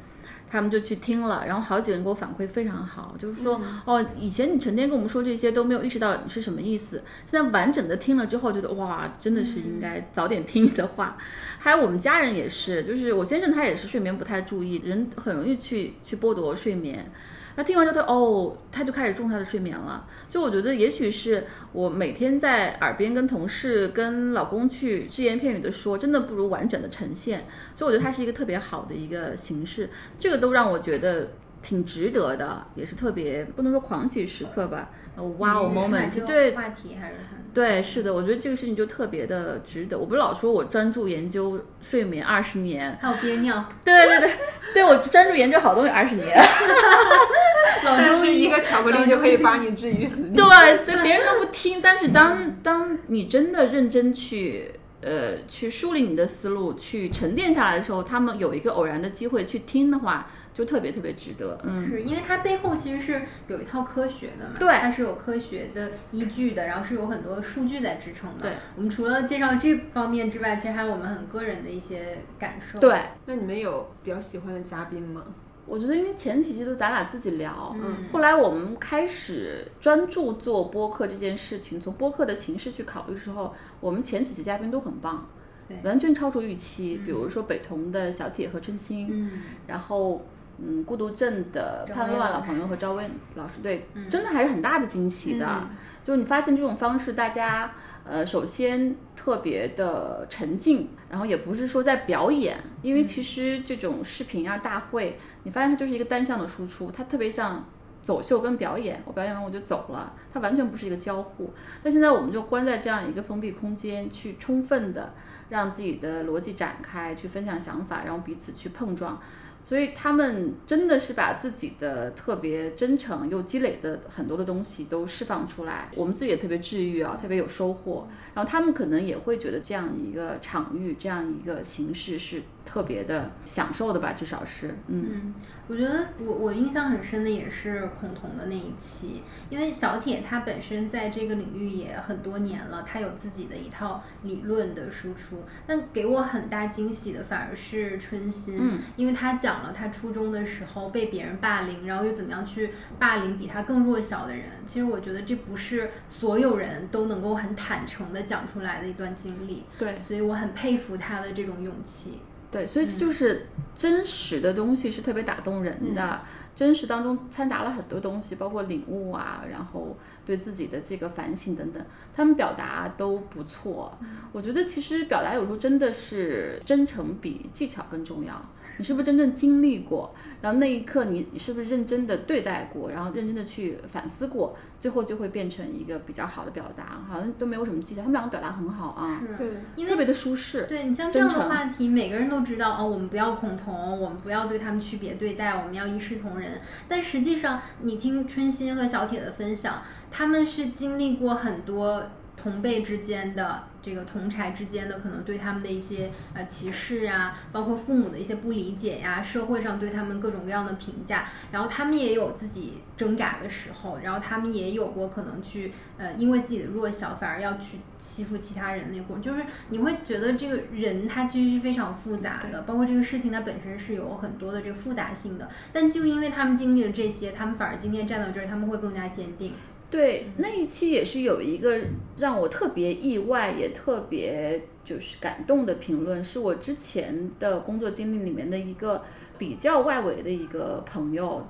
[0.53, 11.17] 他们就去听了，然后好几个人给我反馈非常好，就是说，哦，以前你成天跟我们说这些都没有意识到你是什么意思，现在完整的听了之后，觉得哇，真的是应该早点听你的话。
[11.57, 17.11] 还有我们家人也是，就是我先生他也是睡眠不太注意，人很容易去去剥夺睡眠。
[17.55, 20.07] 那听完之后，他哦，他就开始重视他的睡眠了。
[20.27, 27.45] 所以我觉得，也许是我每天在耳边跟同事、跟老公去只言片语的说，真的不如完整的呈现。
[27.75, 31.29] 所以我觉得它是一个特别好的一个形式，这个都让我觉得
[31.61, 34.89] 挺值得的，也是特别不能说狂喜时刻吧，
[35.37, 39.97] 哇哦 moment，这个对话题还是很对，是的，我觉得这个事情就特别的值得。
[39.97, 44.31] 我不是老说我专注研究睡眠二十年，还有憋尿，对对对，
[44.73, 46.35] 对我专注研究好东西二十年。
[47.85, 50.35] 老中医一个巧克力就可以把你置于死地。
[50.35, 51.79] 对，所以别人都不听。
[51.81, 54.71] 但是当 当你真的认真去
[55.01, 61.59] 呃去梳理你的思路，去沉淀下来的时候，他们有一个偶然的机会去听的话，就特别特别值得。
[61.63, 68.43] 嗯，是因为它背后其实是有一套科学的嘛，对它是有科学的依据的，然后是有很多数据在支撑的。
[68.43, 72.79] 对，我们除了介绍这方面之外，其实还有我们很个人的一些感受。
[72.79, 75.23] 对，那你们有比较喜欢的嘉宾吗？
[75.65, 85.25] 我觉得因为前几期都咱俩自己聊，嗯后来我们开始专注做播客这件事情，从播客的形式去考虑的时候，我们前几期嘉宾都很棒，
[85.65, 86.97] 对完全超出预期。
[87.05, 90.25] 比如说北桐的小铁和春心，嗯，然后
[90.65, 95.45] 嗯，孤独症的赵潘乱老朋友和赵薇老师，对，嗯真的还是很大的惊喜的。
[95.45, 95.69] 嗯
[96.03, 97.71] 就你发现这种方式，大家
[98.03, 107.65] 呃，首先特别的沉浸，然后也不是说在表演，因为其实这种视频啊大会，你发现它就是一个单向的输出，它特别像。
[108.01, 111.53] 走秀跟表演，我表演完我就走了，它完全不是一个交互。
[111.81, 115.13] 但现在我们就关在这样一个封闭空间，去充分的
[115.47, 119.17] 让自己的逻辑展开，去分享想法，然后彼此去碰撞。
[119.63, 128.05] 所以他们真的是把自己的特别真诚又积累的很多的东西都释放出来，我们自己也特别治愈啊，特别有收获。
[128.35, 135.33] 然后他们可能也会觉得这样一个场域、这样一个形式是特别的享受的吧，至少是，嗯，
[135.67, 145.43] 我觉得我我印象很深的也是孔彤的那一期，因为小铁他本身在这个领域也很多年了，他有自己的一套理论的输出。
[145.65, 154.45] 但给我很大惊喜的反而是春心，嗯因为他讲了他初中的时候被别人霸凌，然后又怎么样去霸凌比他更弱小的人。
[154.65, 162.19] 其实我觉得这不是所有人都能够很坦诚的讲出来的一段经历，对所以我很佩服他的这种勇气。
[162.53, 166.21] 对，所以这就是真实的东西是特别打动人的。
[166.55, 171.83] 真实当中掺杂了很多东西，包括领悟啊，然后对自己的这个反省等等，
[172.15, 173.97] 他们表达都不错。
[174.31, 178.39] 我觉得其实表达有时候真的是真诚比技巧更重要。
[178.77, 180.13] 你是不是真正经历过？
[180.41, 182.89] 然后那一刻你你是不是认真的对待过？
[182.89, 184.55] 然后认真的去反思过？
[184.79, 187.01] 最后就会变成一个比较好的表达。
[187.09, 190.63] 好像都没有什么技巧，他们两个表达很好啊，是，对，因为特别的舒适。
[190.63, 196.59] 对你像这样的话题，每个人都知道哦，我们不要恐同，我们不要对他们区别对待，我们要一视同仁。
[196.87, 199.81] 但实际上，你听春心和小铁的分享，
[200.11, 202.03] 他们是经历过很多
[202.35, 229.53] 同辈之间的这个同柴之间的可能对他们的一些呃歧视啊，包括父母的一些不理解呀，社会上对他们各种各样的评价，然后他们也有自己挣扎的时候，然后他们也有过可能去呃因为自己的弱小反而要去欺负其他人那种，就是你会觉得这个人他其实是非常复杂的，包括这个事情它本身是有很多的这个复杂性的，但就因为他们经历了这些，他们反而今天站到这儿，他们会更加坚定。
[229.93, 231.79] 对，那一期也是有一个
[232.17, 239.03] 让我特别意外，也特别就是感动的评论，是我之前的工作经历里面的一个
[239.37, 241.45] 比较外围的一个朋友，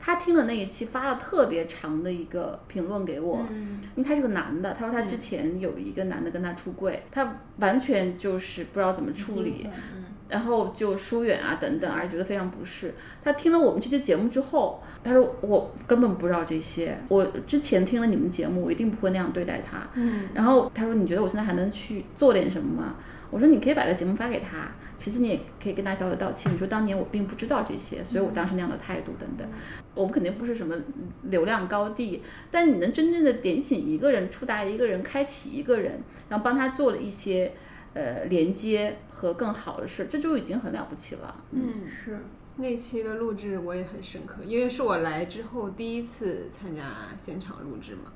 [0.00, 3.80] 他听了那一期发了特别长的一个评论给我，嗯。
[3.94, 12.94] 因为他是个男的，他说他之前有一个男的跟他出柜，他完全就是不知道怎么处理，嗯然后就疏远啊等等，而觉得非常不适。
[13.22, 19.86] 他听了我们这期节目之后，他说我根本不知道这些，我之前听了你们节目，我一定不会那样对待他。
[19.94, 22.96] 嗯，然后他说你觉得我现在还能去做点什么吗？
[23.30, 29.46] 我说你可以把这节目发给他，其次你也可以跟他小小道歉，你说当年我并不知道这些，所以我当时那样的态度等等。
[29.94, 30.76] 我们肯定不是什么
[31.22, 37.52] 流量高地，但你能真正的点醒一个人、触达一个人、开启一个人，然后帮他做了一些
[37.94, 41.34] 呃连接和更好的事，这就已经很了不起了。
[41.52, 42.18] 嗯，是，
[42.56, 46.82] 那期的录制我也很深刻，因为是我来之后第一次参加
[47.16, 48.12] 现场录制嘛。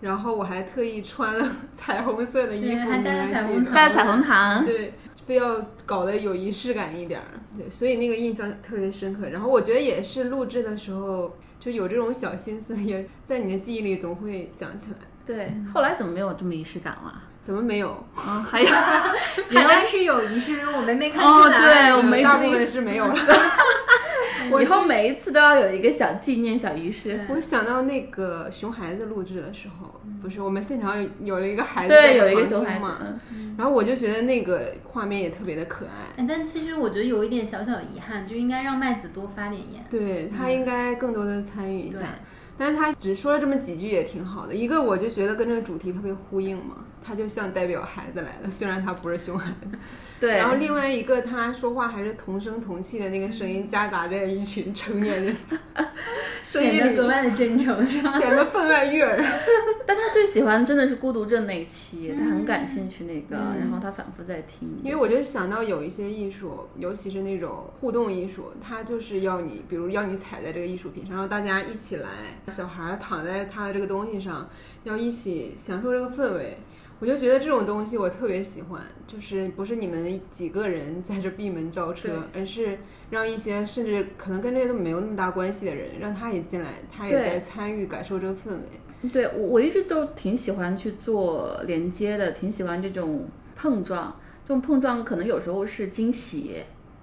[0.00, 4.92] 然后我还特意穿了 彩虹色的衣服，对还带了彩虹记得带彩虹糖，对，
[5.24, 9.28] 非要搞得有仪式感一点儿，对，所以那个印象特别深刻。
[9.28, 14.98] 然后我觉得也是录制的时候就有这种小心思，也在你的记忆里总会讲起来。
[15.24, 17.22] 对，后来怎么没有这么仪式感了？
[17.44, 17.90] 怎么没有？
[18.16, 18.68] 啊，还有
[19.50, 21.90] 原来是有仪式，我们没看哦出来。
[21.90, 23.14] 对我们大部分是没有了。
[24.60, 27.20] 以后每一次都要有一个小纪念、小仪式。
[27.28, 32.98] 我想到那个熊孩子录制的时候，不是我们现场有有了一个孩子对，有一个熊孩子，嘛，
[33.30, 36.22] 嗯然后我就觉得那个画面也特别的可爱。
[36.22, 39.84] 哎，但其实我觉得有一点小小遗憾，就应该让麦子多发点言。
[39.90, 42.08] 对他应该更多的参与一对下。
[42.56, 44.54] 但是他只说了这么几句也挺好的。
[44.54, 49.78] 一个我就觉得跟这个主题特别呼应嘛，他就像代表孩子来了，虽然他不是熊孩子。
[50.20, 55.36] 对，然后另外一个他说话还是同声同气的那个声音，夹杂着一群成年人，
[56.42, 59.22] 声音里显得格外的真诚， 显得分外悦耳。
[59.86, 64.80] 但他最喜欢真的是孤独症那一期，他很感兴趣那个，然后他反复在听。
[64.82, 72.08] 因为我就想到有一些艺术，尤其是那种互动艺术，它就是要你，比如要你踩在这个艺术品上，然后大家一起来，
[72.48, 74.48] 小孩儿躺在他的这个东西上，
[74.84, 76.56] 要一起享受这个氛围。
[77.00, 82.78] 我就觉得这种东西我特别喜欢，就是不是你们几个人在这闭门造车，而是
[83.10, 89.08] 让一些甚至可能跟这些都没有那么大关系的人，让他也进来，他也在参与感受这个氛围。
[89.12, 94.18] 对我，我一直都挺喜欢去做连接的，挺喜欢这种碰撞。
[94.46, 96.62] 这种碰撞可能有时候是惊喜，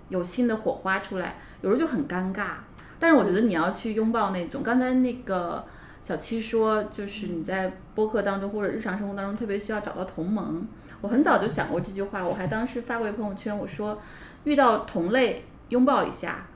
[0.09, 2.53] 有新的火花出来，有时候就很尴尬。
[2.99, 5.63] 但是我觉得你要去拥抱那种，刚才那个
[6.01, 10.67] 小七说，就是你在播客当中或者日常生活当中特别需要找到同盟。
[11.01, 13.99] 我很早就想过这句话，我还当时发过一朋友圈，我说
[14.43, 16.47] 遇到同类拥抱一下，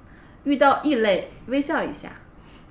[0.44, 2.12] 遇到异类微笑一下。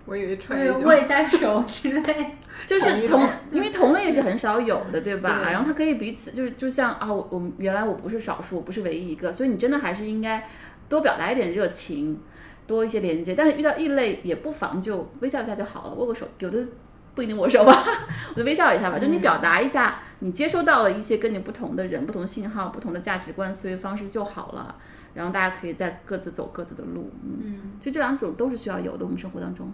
[0.07, 2.37] 我以为穿对一握一下手之类。
[2.66, 5.41] 就是同，因为同类也是很少有的，对吧？
[5.43, 10.47] 对然后他可以彼此，就是就像啊，我我们原来我不是少数，我不是唯一一个，所以你真的还是应该
[10.91, 12.20] 多表达一点热情，
[12.66, 13.34] 多一些连接。
[13.34, 16.66] 但是遇到异类也不妨就微笑一下就好了，握个手，有的
[17.14, 17.84] 不一定握手吧，
[18.34, 18.98] 我就微笑一下吧。
[18.98, 24.76] 就你表达一下，你接收到了一些跟你不同的人、不同信号、不同的价值观、思维方式就好了。
[25.14, 29.72] 然后大家可以再各自走各自的路，嗯，嗯，其实这两种都是需要有的，我们生活当中。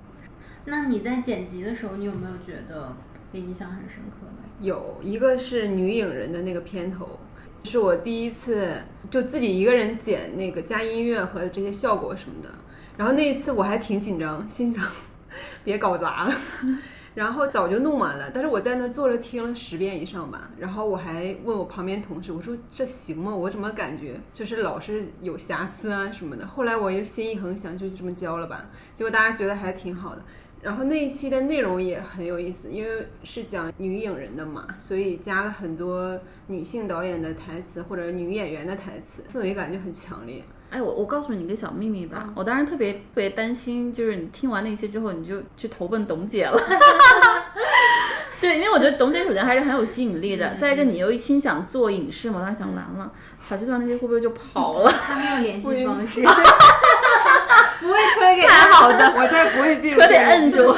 [0.67, 2.95] 那你在剪辑的时候，你有没有觉得
[3.33, 4.67] 印象很深刻的？
[4.67, 7.19] 有一个是女影人的那个片头，
[7.65, 8.71] 是我第一次
[9.09, 12.51] 就自己一个人剪那个加音乐和这些效果什么的。
[13.01, 14.87] 然后那一次我还挺紧张，心想
[15.65, 16.35] 别搞砸了。
[17.15, 20.51] 然后早就弄完了，但是我在那坐着听了十遍以上吧。
[20.59, 23.35] 然后我还问我旁边同事，我说这行吗？
[23.35, 26.47] 我怎么感觉就是老是有瑕疵啊什么的。
[26.47, 28.67] 后来我又心一横，想就这么教了吧。
[28.95, 30.23] 结果大家觉得还挺好的。
[30.61, 40.45] 然后那一期的内容也很有意思，因为是讲女影人的嘛，所以加了很多女性导演的台词或者女演员的台词，氛围感就很强烈。
[40.71, 46.59] 哎，我我告诉你一个小秘密吧，嗯我当时特别特别担心，就是你听完那些之后，你就去投奔董姐了。
[48.41, 53.11] 对，因为我觉得董姐首先还是很有吸引力嗯的，再一个你又一心想做影视嘛，我当时想完了，
[53.43, 54.91] 小七团那些会不会就跑了？
[54.91, 58.49] 他没有联系方式， 不会推给他。
[58.65, 60.75] 太好的，我再不会进入可得摁住。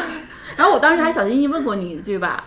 [0.56, 2.42] 然后我当时还小心翼翼问过你一句吧，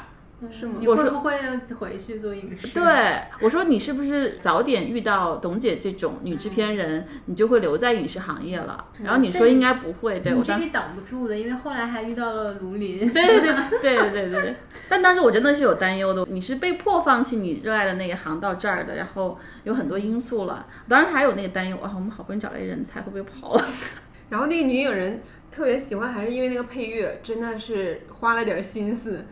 [0.51, 1.33] 是吗你会不会
[1.79, 2.67] 回去做影视？
[2.77, 8.83] 对我说你是不是早点遇到董姐这种女制片人，你就会留在影视行业了？
[9.01, 13.11] 然后你说应该不会，对我当你这是挡不住的，因为后来还遇到了卢林。
[13.11, 14.55] 对对对对对对对。
[14.89, 20.67] 但当时我真的是有担忧的，你是被迫放弃你热爱的那一行到这儿的，然后有很多因素了。
[20.87, 23.65] 当然还有那个担忧啊，我们好不容易找来人才，会不会跑了？
[24.29, 29.25] 然后那个女影人特别喜欢，还是因为那个配乐，真的是花了点心思。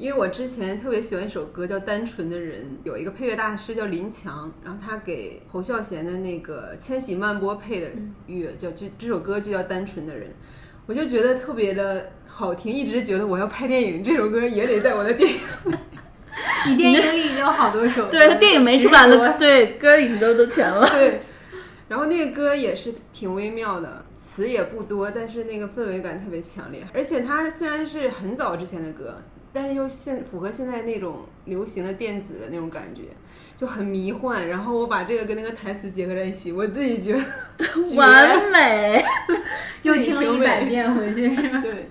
[0.00, 7.88] 因为我之前特别喜欢一首歌叫《单纯的人》，有一个配乐大师叫林强，然后他给侯孝贤的那个《千禧曼波》配的
[8.26, 10.30] 乐，叫就这首歌就叫《单纯的人》，
[10.86, 15.76] 我就觉得特别的好听，一直觉得我要拍电影，这首歌也得在我的电影里。
[16.68, 20.88] 你电影里已经有好多首歌，对，电影没出来直播的，对，歌已经都都全了。
[20.88, 21.20] 对，
[21.88, 26.86] 然后那个歌也是挺微妙的，词也不多，但是那个氛围感特别强烈。
[26.94, 29.18] 而且它虽然是很早之前的歌，
[29.52, 33.02] 但是又现符合现在那种流行的电子的那种感觉，
[33.56, 34.48] 就很迷幻。
[34.48, 37.20] 然后我把这个跟那个台词结合在一起，我自己觉得
[37.96, 39.04] 完美，
[39.82, 41.58] 又听了一百遍回去是吧？
[41.62, 41.88] 对，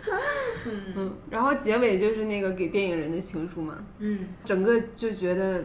[0.65, 5.63] 嗯然后结尾就是那个给电影人的情书嘛，嗯，整个就觉得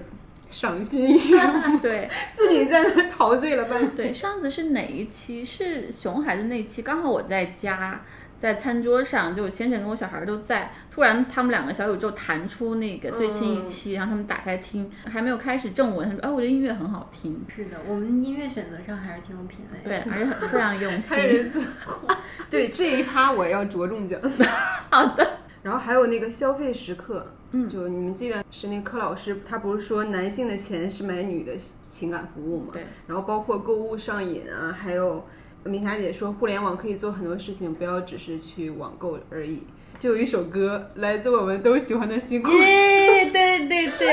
[0.51, 3.90] 赏心悦目，对自己在那儿陶醉了半天。
[3.97, 4.12] 对。
[4.12, 5.45] 上次是哪一期？
[5.45, 8.01] 是熊孩子那期，刚好我在家。
[8.39, 17.43] 在餐桌上，就我先生跟我小孩都在，突然他们两个小宇宙弹出那个最新一期，然后他们打开听，还没有开始正文，他们说：“哎，我这音乐很好听。
[17.49, 19.85] 是的，我们音乐选择上还是挺有品味”的。
[19.85, 21.51] 对，而且很非常用心。
[22.51, 24.20] 对这一趴我要着重讲。
[24.91, 32.70] 好的，然后还有那个消费时刻，嗯，就你们记得是那个柯老师，他不是说男性的钱是买女的情感服务吗？
[32.72, 32.87] 对。
[33.07, 35.26] 然后包括购物上瘾啊，还有
[35.64, 39.62] 明霞姐说互联网可以做很多事情，不要只是去网购而已。
[39.98, 42.52] 就有一首歌，来自我们都喜欢的星空。
[42.52, 44.08] 对，对对对，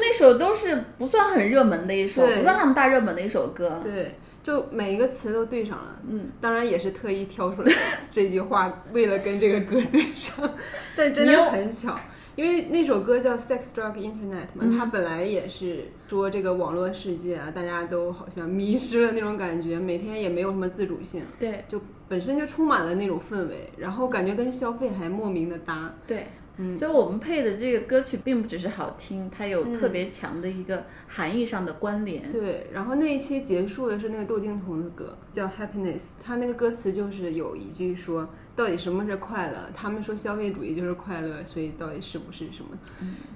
[0.00, 3.80] 那首都是不算很热门的一首，不算他们大热门的一首歌。
[3.82, 6.00] 对，就每一个词都对上了。
[6.08, 7.72] 嗯，当然也是特意挑出来
[8.10, 10.48] 这句话，为了跟这个歌对上，
[10.96, 11.98] 但真的很巧。
[12.36, 25.94] 因为那首歌叫《Sex Drug Internet》嘛，它本来也是说这个网络世界啊，大家都好像迷失了那种感觉，每天也没有什么自主性，对就本身就充满了那种氛围，然后感觉跟消费还莫名的搭。
[26.06, 26.26] 对。
[26.56, 32.30] 嗯所以我们配的这个歌曲并不只是好听，它有嗯特别强的一个含义上的关联。
[32.30, 39.70] 对，然后那一期结束的是那个窦靖童的歌，叫《Happiness》，他那个歌词就是有一句说，到底什么是快乐？
[39.74, 42.78] 他们说消费主义就是快乐，所以到底是不是什么？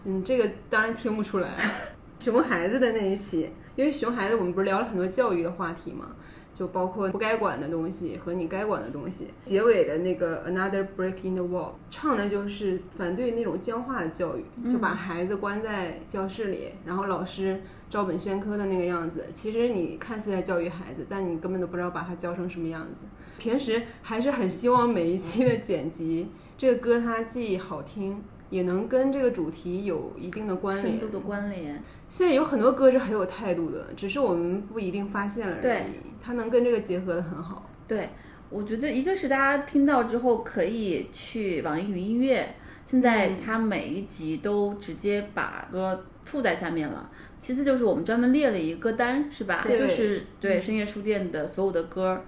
[0.04, 1.50] 嗯，这个当然听不出来。
[2.18, 6.16] 熊孩子的那一期，因为熊孩子我们不是聊了很多教育的话题嘛，
[6.52, 9.28] 就包括不该管的东西和你该管的东西。
[9.44, 19.26] 结尾的那个 Another Break in the Wall 唱的就是反对那种僵化的教育，就把孩子关在教室里，然后老师照本宣科的那个样子。
[19.32, 23.02] 其实你看似在教育孩子，但你根本都不知道把他教成什么样子。
[23.38, 26.28] 平时还是很希望每一期的剪辑，
[26.58, 31.08] 这个歌它既好听，也能跟这个主题有一定的关联深度。
[31.08, 36.08] 的关联，现在有很多歌是很有态度的，只是我们不一定发现了而对已。
[36.20, 37.70] 它能跟这个结合的很好。
[37.86, 38.10] 对，
[38.50, 47.08] 我觉得一个是大家听到之后可以去网易云音乐，现在它每一集都直接把歌附在下面了。
[47.38, 49.62] 其次就是我们专门列了一个歌单，是吧？
[49.64, 52.20] 对就是对深夜书店的所有的歌，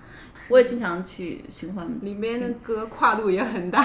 [0.50, 1.88] 我也经常去循环。
[2.02, 3.84] 里面的歌跨度也很大，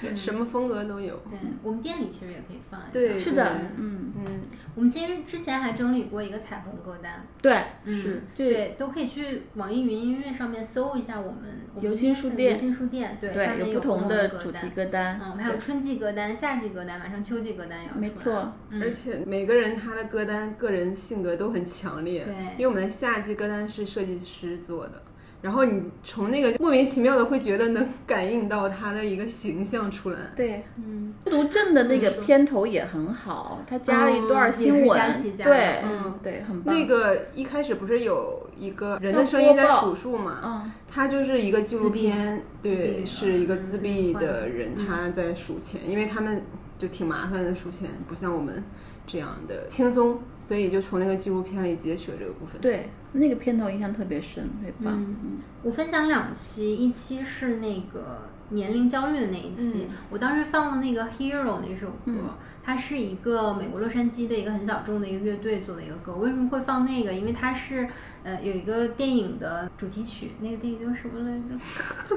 [0.00, 1.16] 对，什么风格都有。
[1.30, 2.88] 对我们店里其实也可以放一下。
[2.92, 4.40] 对是的，嗯，嗯，
[4.74, 11.42] 我们其实之前还整理过一个彩虹歌单，对，嗯是，对，都可以去网易云音乐上面搜一下我们
[11.74, 12.54] 我们游心书店。
[12.54, 18.00] 游心书店，对，下对，面有不同的的主题歌歌单，嗯，我们还有春季歌单、夏季歌单，马上秋季歌单也要出来。
[18.00, 18.82] 没错，嗯。
[18.82, 22.24] 而且每个人他的歌单个人性格都很强烈。
[22.24, 22.34] 对。
[22.52, 25.02] 因为我们的夏季歌单是设计师做的。
[25.40, 35.00] 然后你从那个莫名其妙的会觉得能感应到他的一个形象出来，对，嗯，孤独症的那个片头也很好，他加了一段新闻，
[35.36, 36.14] 对，嗯。
[36.20, 36.74] 对，很棒。
[36.74, 40.40] 那个一开始不是有一个人的声音在数数嘛？
[40.44, 46.42] 嗯，他就是一个纪录片，对，是一个自闭的人，他在数钱，因为他们
[46.76, 48.64] 就挺麻烦的数钱，不像我们
[49.08, 52.60] 这样的轻松，所以就从那个纪录片里截取了这个部分。
[52.60, 54.94] 对，那个片头印象特别深，特别棒。
[55.02, 62.36] 嗯我分享两期，一期是那个年龄焦虑的那一期，嗯我当时放了那个 Hero 那首歌。
[62.62, 66.14] 它是一个美国洛杉矶的一个很小众的一个乐队做的一个歌。
[66.16, 67.14] 为什么会放那个？
[67.14, 67.88] 因为它是
[68.24, 72.16] 呃有一个电影的主题曲，那个电影叫什么来着？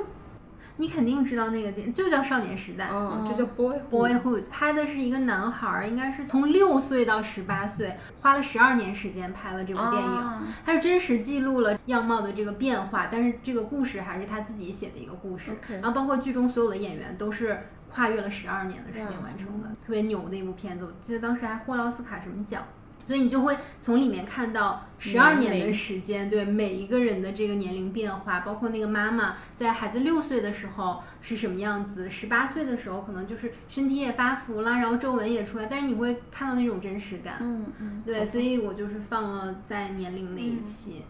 [0.82, 2.86] 你肯定知道那个电影，就叫《少年时代》。
[2.91, 10.09] 嗯，这叫 boy Boyhood 拍的是一个男孩儿，应该是从六岁到十八岁，花了十二年时间拍了这部电影。
[10.09, 15.51] 啊它是真实记录了样貌的这个变化，但是这个故事还是他自己写的一个故事。
[15.73, 20.86] 然后包括剧中所有的演员都是跨越了十二年的时间完成的，特别牛的一部片子。
[20.86, 22.63] 我记得当时还获了奥斯卡什么奖。
[23.08, 37.38] 所以你就会从里面看到十二年的时间，对每一个人的这个年龄变化，包括那个妈妈在孩子六岁的时候是什么样子，十八岁的时候可能就是身体也发福了，然后皱纹也出来，但是你会看到那种真实感。
[37.41, 41.04] 嗯嗯，对，所以我就是放了在年龄那一期。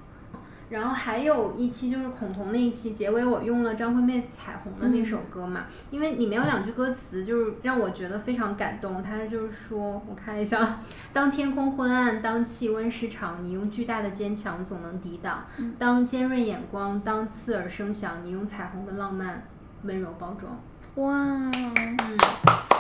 [0.71, 9.03] 然后还有一期就是孔彤那一期结尾，我用了张惠妹《彩虹》的那首歌嘛，因为里面有两句歌词，就是让我觉得非常感动。
[9.03, 10.79] 他就是说，我看一下，
[11.11, 15.45] 当天空昏暗，当气温失常，你用巨大的坚强总能抵挡；
[15.77, 19.45] 当尖锐眼光，当刺耳声响，你用彩虹的浪漫
[19.83, 20.57] 温柔包装。
[20.95, 21.97] 哇，嗯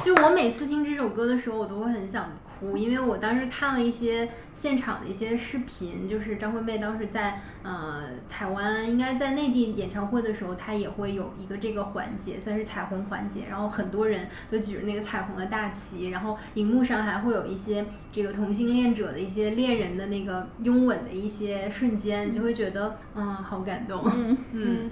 [0.03, 24.37] 就我每次听这首歌的时候，我都会很想哭，因为我当时看了一些现场的一些视频，就是张惠妹当时在呃台湾，应该在内地演唱会的时候，她也会有一个这个环节，算是彩虹环节，然后很多人都举着那个彩虹的大旗，然后荧幕上还会有一些这个同性恋者的一些恋人的那个拥吻的一些瞬间，你就会觉得嗯好感动，嗯。
[24.51, 24.91] 嗯。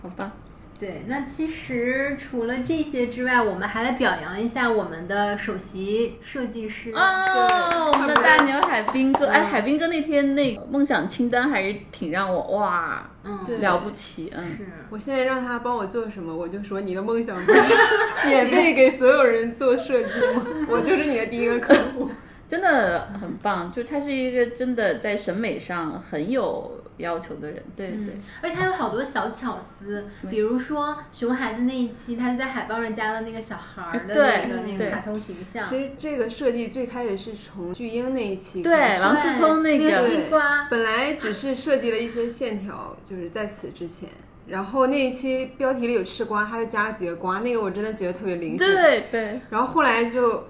[0.00, 0.32] 好吧，
[0.78, 6.92] 对，那其实除了这些之外，我们还来表扬一下我们的首席设计师。
[6.92, 17.74] 哦，我们的大牛海滨哥，哎，海滨哥那天那个梦想清单还是挺让我哇嗯，了不起，嗯，是，我现在让他帮我做什么，我就说你的梦想不是
[18.26, 20.44] 免费给所有人做设计吗？
[20.68, 22.10] 我就是你的第一个客户。
[22.46, 28.14] 真的很棒，就他是一个真的在审美上很有要求的人，对对对。
[28.42, 44.08] 而且他有好多小巧思，比如说熊孩子那一期，他在海报上加了那个小孩儿的那个那个卡通形象，其实这个设计最开始是从巨婴那一期对开始王思聪那那个西瓜，本来只是设计了一些线条，就是在此之前。
[44.46, 48.58] 然后那一期标题里有吃瓜，他就加了几个瓜，那个我真的觉得特别灵性。
[48.58, 50.48] 对对，然后后来就，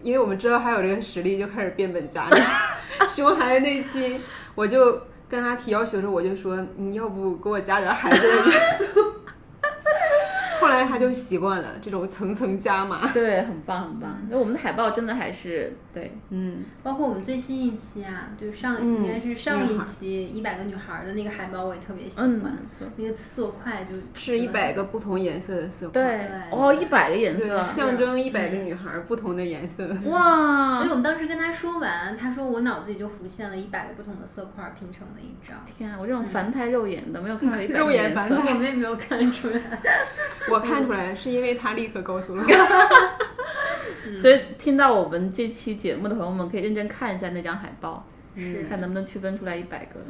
[0.00, 2.40] 因为我们知道他有这个实力，就开始变本加厉。
[3.06, 4.18] 熊孩子那期，
[4.54, 4.98] 我就
[5.34, 9.23] 跟他提要求的时候，我就说你要不给我加点孩子的元素。
[10.64, 13.06] 后来他就习惯了这种层层加码。
[13.12, 14.18] 对，很棒很棒。
[14.30, 22.86] 那我们的海报真的还是对，嗯，包括我们最新一期啊，就上、嗯应该是上一期一百个女孩儿的那个海报，我也特别喜嗯，欢，没错。
[22.96, 29.86] 那个色块就是一百个不同颜色的色块，对对，哦，一百个颜，色，象征一百个女孩不同的颜色。
[30.06, 30.88] 哇所以！
[30.88, 35.58] 我们当时跟他说完，他说我脑子里就浮现了一百个不同的色块拼成的一张。
[35.66, 39.60] 天啊，我这种凡胎肉眼的没有看到一百肉个颜色眼凡胎我们也没有看出来，
[40.54, 44.14] 我看出来是因为他立刻告诉了我。
[44.16, 50.00] 所以听到我们这期节目的朋友们，可以认真看一下那张海报，是看能不能区分出来一百个。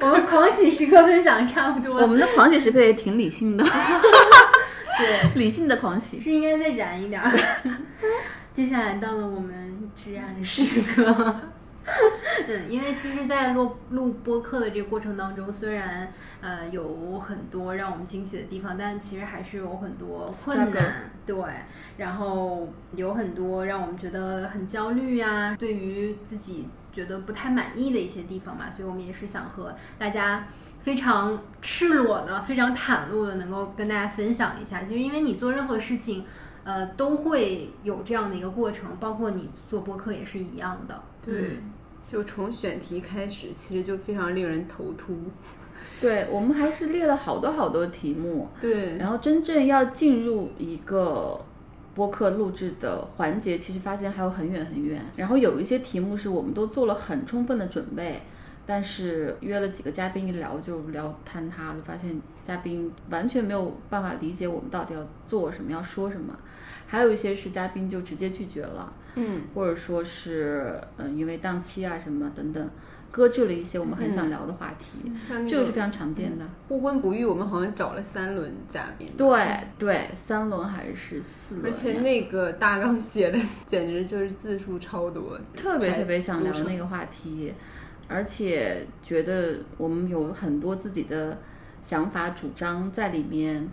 [0.00, 3.64] 我们狂喜时刻分享差不多我们的狂喜时刻也挺理性的，
[4.98, 6.20] 对， 理性的狂喜。
[6.20, 7.32] 是应该再燃一点儿。
[8.54, 11.36] 接下来到了我们至暗时刻。
[12.48, 21.36] 嗯，因为其实，在录录播客的这个过程当中，虽然呃有很多让我们惊喜的地方，但其实还是有很多困难，对，
[21.96, 30.46] 然后有很多让我们觉得很焦虑呀、对于自己觉得不太满意的一些地方嘛，所以我们也是想和大家
[30.80, 34.82] 非常赤裸的、非常袒露的，能够跟大家分享一下。
[34.82, 36.24] 其实，因为你做任何事情，
[36.64, 41.02] 呃，都会有这样的一个过程，包括你做播客也是一样的。
[41.20, 41.60] 对，
[42.08, 45.14] 就从选题开始，其实就非常令人头秃。
[46.00, 51.38] 对我们还是列了好多好多题目，对，然后真正要进入一个
[51.94, 55.04] 播客录制的环节，其实发现还有很远很远。
[55.16, 58.22] 然后有一些题目是我们都做了很充分的准备，
[58.64, 66.34] 但是约了几个嘉宾一聊就聊坍塌了，发现嘉宾完全没有办法理解我们到底要做什么，要说什么。
[66.86, 72.70] 还有一些是嘉宾就直接拒绝了，嗯，或者说是嗯因为档期啊什么等等，
[73.10, 75.10] 搁置了一些我们很想聊的话题，
[75.46, 76.44] 这个是非常常见的。
[76.68, 79.08] 不婚不育，我们好像找了三轮嘉宾。
[79.16, 79.40] 对
[79.78, 81.66] 对，三轮还是四轮？
[81.66, 87.52] 而且那个大纲写的简直就是字数超多，特别特别想聊那个话题，
[88.06, 91.38] 而且觉得我们有很多自己的
[91.82, 93.68] 想法主张在里面，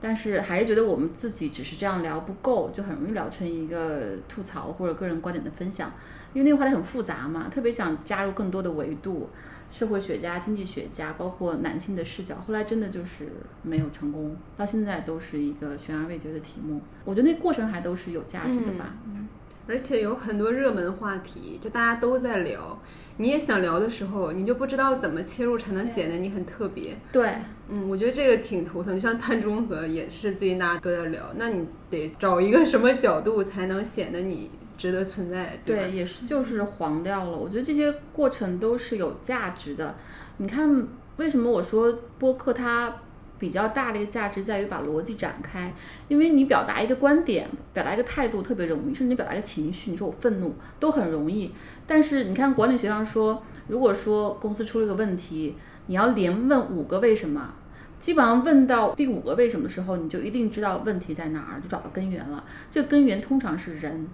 [0.00, 5.92] 但是还是觉得我们自己只是这样聊不够，就很容易聊成一个吐槽或者个人观点的分享，
[6.32, 9.28] 因为那个话题很复杂嘛，特别想加入更多的维度。
[9.68, 13.28] 社会学家、经济学家，包括男性的视角，后来真的就是
[13.62, 16.80] 没有成功，到现在都是一个悬而未决的题目。
[17.04, 18.94] 我觉得那过程还都是有价值的吧。
[19.06, 19.28] 嗯
[19.68, 22.80] 而且有很多热门话题，就大家都在聊。
[23.18, 26.96] 你也想聊的时候，你就不知道怎么切入才能显得你很特别。
[27.10, 27.36] 对，
[27.68, 29.00] 嗯，我觉得这个挺头疼。
[29.00, 35.52] 像碳中和也是最近大家都在聊，那你得找一个什么角度才能显得你值得存在，吧？
[35.64, 37.36] 对，也是就是黄掉了。
[37.36, 39.96] 我觉得这些过程都是有价值的。
[40.36, 40.86] 你看，
[41.16, 42.94] 为什么我说播客它
[43.38, 45.72] 比较大的一个价值在于把逻辑展开？
[46.08, 51.52] 因为你表达一个观点、表达一个态度特别容易，甚至你表达一个情绪，你说我愤怒都很容易。
[51.86, 55.54] 但是你看管理学上说，如果说公司出了个问题，
[55.86, 57.54] 你要连问五个为什么。
[57.98, 62.44] 基本上问到第五个为什么的时候，你就一定知道问题在哪儿，就找到根源了。
[62.70, 64.06] 这个根源通常是人，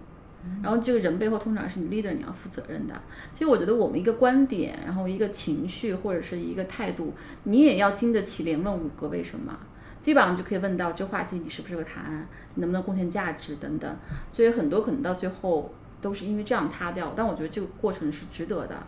[0.63, 2.95] 然后这个人背后通常是你 leader 你要负责任的。
[3.33, 7.15] 其实我觉得我们一个观点，然后一个情绪或者是一个态度，
[7.45, 9.59] 你也要经得起连问五个为什么。
[10.01, 13.97] 基本上就可以问到这话题你是不是个答案，你能不能贡献价值等等。
[14.31, 18.83] 所以很多可能到最后都是因为这样塌掉，但我觉得这个过程是值得的。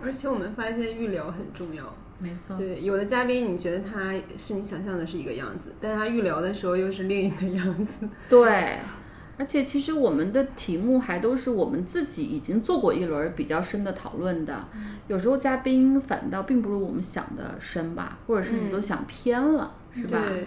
[0.00, 1.92] 而且我们发现预聊很重要。
[2.18, 8.08] 没错，对，有的嘉宾你觉得他是你想象的是一个样子，但是他预聊的时候又是另一个样子。
[8.30, 8.78] 对，
[9.38, 14.66] 而且其实我们的题目还都是我们自己已经做过一轮比较深的讨论的，
[15.08, 20.22] 有时候嘉宾反倒并不如我们想的深吧，或者是你都想偏了，是吧？
[20.26, 20.46] 对，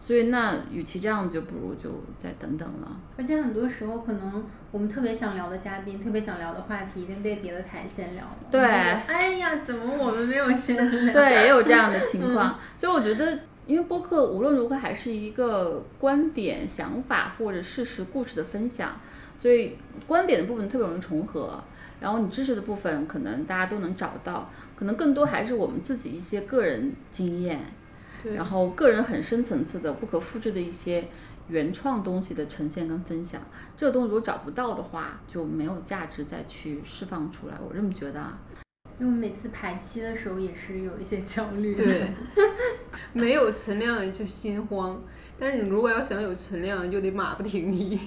[0.00, 3.00] 所以那与其这样，就不如就再等等了。
[3.18, 8.36] 而且很多时候，可能我们特别想聊的嘉宾、特别想聊的话题，已经被别的台先聊了。
[8.50, 11.12] 对哎呀，怎么我们没有先聊？
[11.12, 12.58] 对，也有这样的情况。
[12.78, 18.98] 所以我觉得，因为播客无论如何还是一个观点、想法或者事实、故事的分享，
[19.38, 21.62] 所以观点的部分特别容易重合。
[22.00, 27.60] 然后你知识的部分可能大家都能找到，可能更多还是我们自己一些个人经验，
[28.34, 31.06] 然后个人很深层次的不可复制的一些
[31.48, 33.42] 原创东西的呈现跟分享。
[33.76, 37.54] 这个东西如果找不到的话，就没有价值再去释放出来。
[37.68, 38.38] 我这么觉得啊。
[39.00, 41.74] 因为我每次排期的时候也是有一些焦虑。
[41.74, 42.08] 对，
[43.14, 45.02] 没有存量就心慌，
[45.38, 47.98] 但是你如果要想有存量，就得马不停蹄。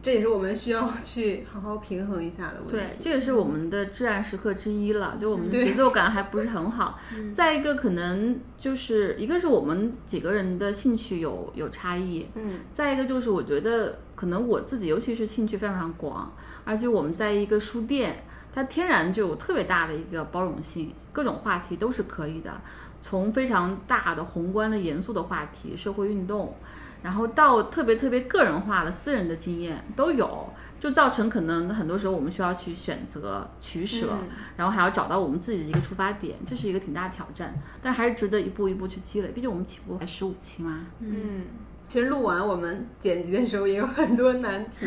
[0.00, 2.96] 这也是我们需要去好好平衡一下的问题对，题。
[3.02, 5.16] 这也是我们的至暗时刻之一了。
[5.18, 6.98] 就我们的节奏感还不是很好。
[7.32, 16.32] 再一个，可能就是一个是我们几个人的兴趣有有差异，嗯，再一个就是我觉得可能我自己尤其是兴趣非常广，
[16.64, 18.24] 而且我们在一个书店，
[18.58, 22.60] 它天然就有特别大的一个包容性，各种话题都是可以的，
[23.00, 26.52] 从非常大的宏观的严肃的话题，社会运动。
[27.00, 39.28] 然后到特别特别个人化的私人的经验都有，就造成可能很多时候我们需要去选择取舍，嗯然后还要找到我们自己的一个出发点，这是一个挺大的挑战，但还是值得一步一步去积累。
[39.28, 41.44] 毕竟我们起步才十五期嘛，嗯，
[41.88, 44.86] 其实录完我们剪辑的时候也有很多难题。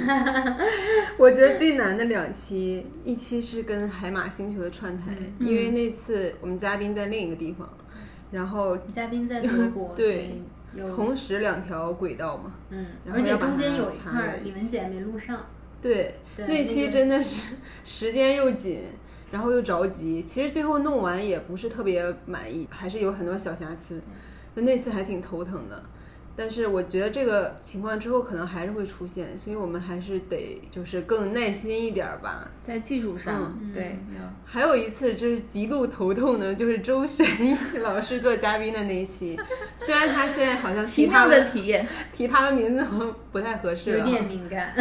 [1.17, 7.67] 我觉得最难的两期，一期是跟海马星球的串台，因为那次我们嘉宾在另一个地方，
[8.29, 10.41] 然后嘉宾在德国， 对
[10.95, 15.47] 同时两条轨道嘛，嗯，然后而且中间有一插块李文姐没录上，
[15.81, 18.83] 对，对那期真的是时间又紧，
[19.31, 20.21] 然后又着急。
[20.21, 23.99] 其实最后弄完也不是特别满意，还是有很多小瑕疵。
[24.55, 25.81] 就那次还挺头疼的。
[26.41, 32.49] 但是我觉得这个情况之后可能还是会出现，所以我们还是得就是更耐心一点儿吧。
[32.63, 33.99] 在技术上，嗯对，
[34.43, 39.39] 还有一次就是极度头痛的，就是周璇义 老师做嘉宾的那一期，
[39.77, 44.73] 虽然他现在好像奇妙提他的的体验，提他的名字好像不太合适有点 敏感。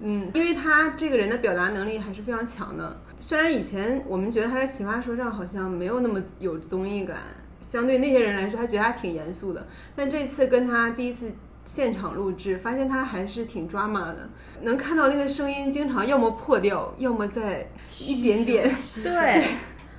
[0.00, 3.02] 嗯，因为他这个人的表达能力还是非常强的。
[3.18, 7.16] 虽然以前我们觉得他在《奇葩说》上好像没有那么有综艺感，
[7.60, 9.66] 相对那些人来说，他觉得他挺严肃的。
[9.94, 11.32] 但这次跟他第一次
[11.64, 14.28] 现场录制，发现他还是挺抓马的，
[14.62, 17.68] 能看到那个声音经常要么破掉，要么在
[18.04, 19.42] 一点点对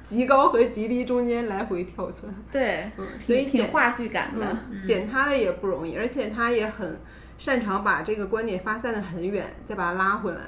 [0.04, 2.34] 极高和极低中间来回跳窜。
[2.50, 2.90] 对，
[3.20, 4.58] 所以剪挺话剧感的。
[4.72, 6.98] 嗯，剪他的也不容易，而且他也很
[7.38, 10.40] 擅长把这个观点发散的很远，再把它拉回来。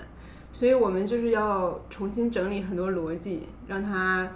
[0.54, 4.32] 所以我们就是要重新整理很多逻辑，让他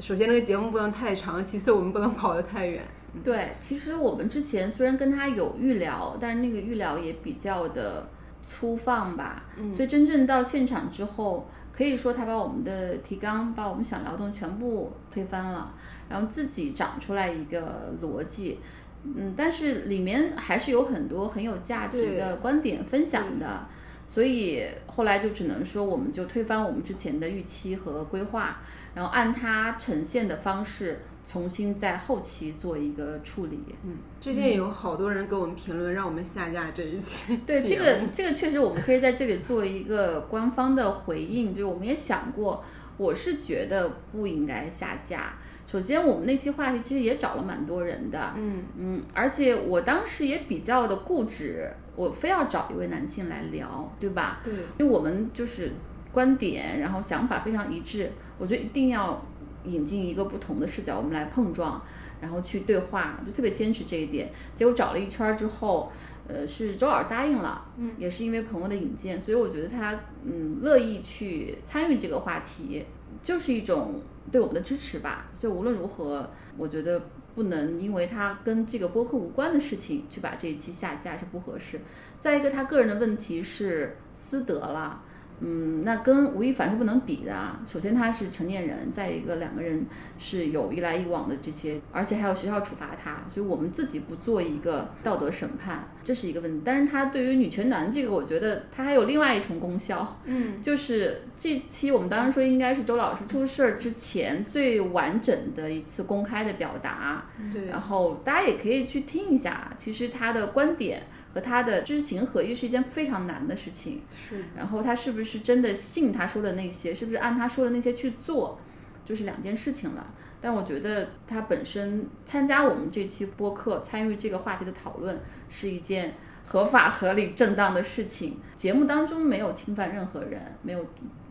[0.00, 2.82] 首先那个节目不能太长，其次我们不能跑得太远。
[3.24, 8.06] 对，其实我们之前虽然跟他有预聊，但是那个预聊也比较的
[8.44, 9.44] 粗放吧，
[9.74, 15.74] 所以真正到现场之后，可以说他把我们的提纲，把我们想聊的全部推翻了，
[16.08, 18.58] 然后自己长出来一个逻辑。
[19.04, 23.66] 嗯，但是里面还是有很多很有价值的观点分享的，
[24.06, 28.60] 所以后来就只能说，我们就推翻我们之前的预期和规划，
[28.98, 33.60] 然后按它呈现的方式，重新在后期做一个处理。
[33.84, 37.36] 嗯，最近有好多人给我们评论，让我们下架这一期。
[37.46, 42.64] 对这个，这个确实我们可以在这里做一个官方的回应，就是我们也想过，
[42.96, 45.34] 我是觉得不应该下架。
[45.68, 54.40] 首先，我们那期话题其实也找了蛮多人的，嗯嗯，而且我当时也比较的固执，我非要找一位男性来聊，对吧？
[54.42, 55.70] 对，因为我们就是
[56.18, 59.24] 观点，然后想法非常一致，我觉得一定要
[59.66, 61.80] 引进一个不同的视角，我们来碰撞，
[62.20, 64.28] 然后去对话，就特别坚持这一点。
[64.52, 65.92] 结果找了一圈儿之后，
[66.26, 72.84] 呃，是周老师答应了，嗯，也是因为朋友的引荐，所以我觉得他嗯乐意去参与这个话题，
[73.22, 74.00] 就是一种
[74.32, 75.28] 对我们的支持吧。
[75.32, 77.00] 所以无论如何，我觉得。
[77.34, 81.80] 不能因为他跟这个播客无关的事情去把这一期下架是不合适。
[82.18, 85.00] 再一个，他个人的问题是私德了，
[85.40, 87.60] 嗯，那跟吴亦凡是不能比的啊。
[87.70, 89.84] 首先他是成年人，再一个两个人
[90.18, 96.62] 是有一来一往的这些，而且还有学校处罚他，所以我们自己不做一个道德审判，这是一个问题。
[96.64, 111.02] 但是他对于女权男这个，我觉得他还有另外一重功效，嗯，就是这期我们当时说应该是周老师出事儿之前最完整的一次公开的表达，对，然后大家也可以去听一下，其实他的观点
[111.38, 114.02] 和他的知行合一是一件非常难的事情。
[114.12, 118.58] 是，然后他是不是真的信他说的那些，是不是按他说的那些去做，
[119.04, 120.04] 就是两件事情了。
[120.40, 125.16] 但我觉得他本身参加我们这期播客，参与这个话题的讨论，
[125.48, 126.14] 是一件
[126.44, 128.38] 合法、合理、正当的事情。
[128.56, 130.84] 节目当中没有侵犯任何人，没有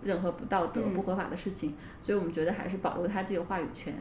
[0.03, 3.93] 任何不道德、嗯不合法的事情，所以我们觉得还是保留他这个话语权。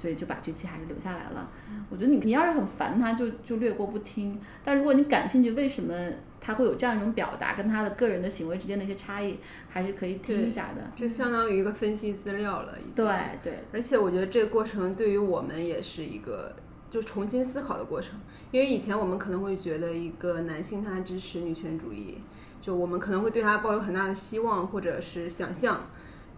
[0.00, 1.50] 所以就把这期还是留下来了。
[1.90, 4.40] 我觉得你你要是很烦他，就就略过不听。
[4.64, 5.94] 但如果你感兴趣，为什么
[6.40, 9.38] 他会有这样一种表达，跟他的个人的行为之间的一些差异，
[9.68, 10.90] 还是可以听一下的。
[10.96, 13.04] 就相当于一个分析资料了，已经。
[13.04, 16.56] 对对，而且我觉得这个过程对于我们也是一个
[16.88, 18.18] 就重新思考的过程，
[18.50, 22.16] 因为以前我们可能会觉得一个男性他支持女权主义，
[22.58, 25.82] 就我们可能会对他抱有很大的希望或者是想象。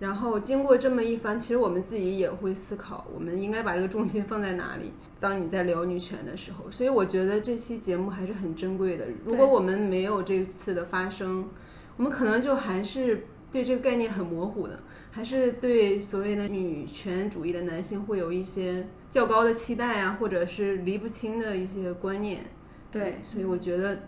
[0.03, 4.91] 然后经过这么一番，其实我们自己也会思考，我们应该把这个重心放在哪里。
[5.21, 9.07] 当你在聊女权的时候，所以我觉得这期节目还是很珍贵的。
[9.25, 11.49] 如果我们没有这次的发生，
[11.97, 14.83] 我们可能就还是对这个概念很模糊的，
[15.13, 22.47] 还是对所谓的女权主义的男性会有一些较高的期待啊，或者是离不清的一些观念。
[22.91, 24.01] 对，所以我觉得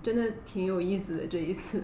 [0.00, 1.82] 真的挺有意思的这一次。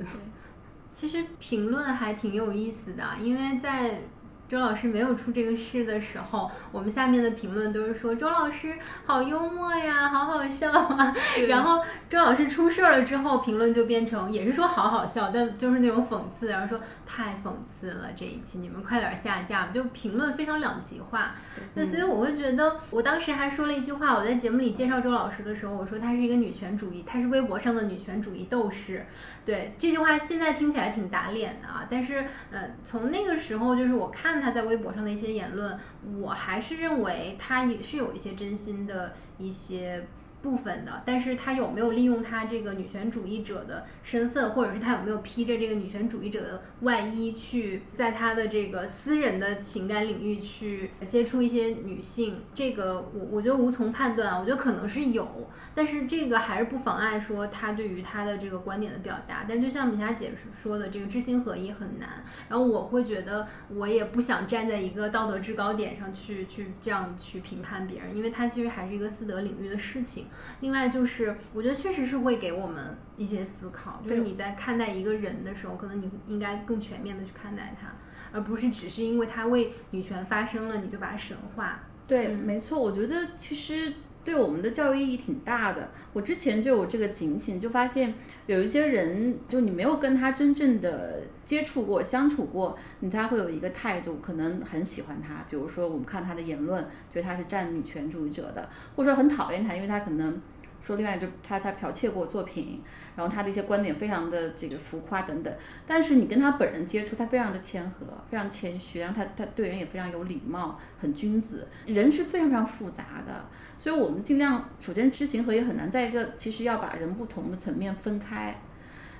[0.96, 4.00] 其实评论还挺有意思的，因为在
[4.48, 8.74] 周老师没有出这个事的时候，我们下面的评论都是说周老师
[9.04, 11.14] 好幽默呀，好好笑啊。
[11.48, 19.70] 然后周老师出事儿了之后，评论就变成也是说好好笑，但就是那种讽刺，然后说太讽刺了这一期，你们快点下架吧。
[19.72, 21.34] 就评论非常两极化。
[21.74, 29.04] 那所以我会觉得，我当时还说了一句话，我在节目里介绍周老师的时候，我说他是一个女权主义，他是微博上的女权主义斗士。
[29.44, 35.78] 对这句话现在听起来挺打脸的啊，但是呃，从那个时候就是我看他在微博上的一些言论，
[36.20, 40.06] 我还是认为他也是有一些真心的一些。
[40.42, 52.42] 部分的，但是他有没有利用他这个女权主义者的身份，或者是他有没有披着这个女权主义者的外衣，去在他的这个私人的情感领域去接触一些女性？
[52.54, 59.44] 这个我我觉得无从判断，我觉得可能是有，但是这个还是不妨碍说他对于他的这个观点的表达。
[59.48, 62.22] 但就像米霞姐说的，这个知行合一很难。
[62.48, 70.25] 然后我会觉得，我也不想站在一个道德制高点上去去这样去评判别人，因为他其实还是一个私德领域的事情。
[70.60, 77.88] 另外就是，我觉得确实是会给我们一些思考，就是你在看待一个人的时候，可能你应该更全面的去看待他，
[78.32, 81.80] 而不是只是因为他为女权发声了，你就把他神化。
[82.06, 83.92] 对，没错，我觉得其实。
[84.26, 85.88] 对我们的教育意义挺大的。
[86.12, 88.12] 我之前就有这个警醒，就发现
[88.46, 95.46] 有一些人，就你没有跟他真正的接触过、相处过，你他会有一个态度，可能很喜欢他。
[95.48, 100.42] 比如说，我们看他的言论，觉得他是占女权主义者的，或者说很讨厌他，因为他可能。
[100.82, 102.80] 说另外就他他剽窃过作品，
[103.16, 105.52] 然后他的一些观点非常的这个浮夸等等，
[105.86, 111.66] 但是你跟他本人接触，他非常的谦和，非常谦虚，然后他他对人也非常有礼貌，很君子。
[111.86, 113.46] 人是非常非常复杂的，
[113.78, 118.54] 所以我们尽量首先知行合一很难，再一个其实要把人不同的层面分开。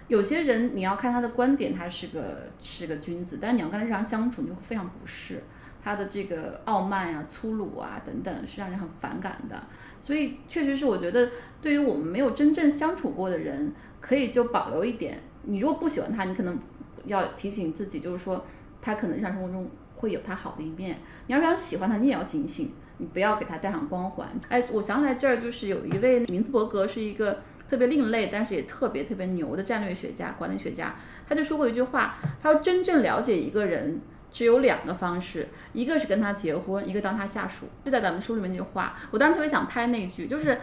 [0.09, 5.43] 有些人你要看他的观点，他是个是个君子，但你要跟他日常相处，你就会非常不适。
[5.83, 9.63] 他的这个傲慢啊、粗鲁啊等等，是让人很反感的。
[10.01, 11.31] 所以，确实是我觉得，
[11.61, 15.21] 对于我们没有真正相处过的人，可以就保留一点。
[15.43, 16.59] 你如果不喜欢他，你可能
[17.05, 18.45] 要提醒自己，就是说，
[18.81, 20.99] 他可能日常生活中会有他好的一面。
[21.27, 24.29] 你要是想喜欢他，你也要警醒，你不要给他带上光环。
[24.49, 30.95] 哎，我想起来这儿就是有一位明兹伯格，是一个特别另类，但是也特别特别牛的战略学家、管理学家。
[31.29, 34.01] 他就说过一句话，他说：“真正了解一个人。”
[34.37, 37.70] 只有两个方式，一个是跟他结婚，一个当他下属。
[37.82, 40.61] 就在咱们书里面那句话，我当时特别想拍那句，就是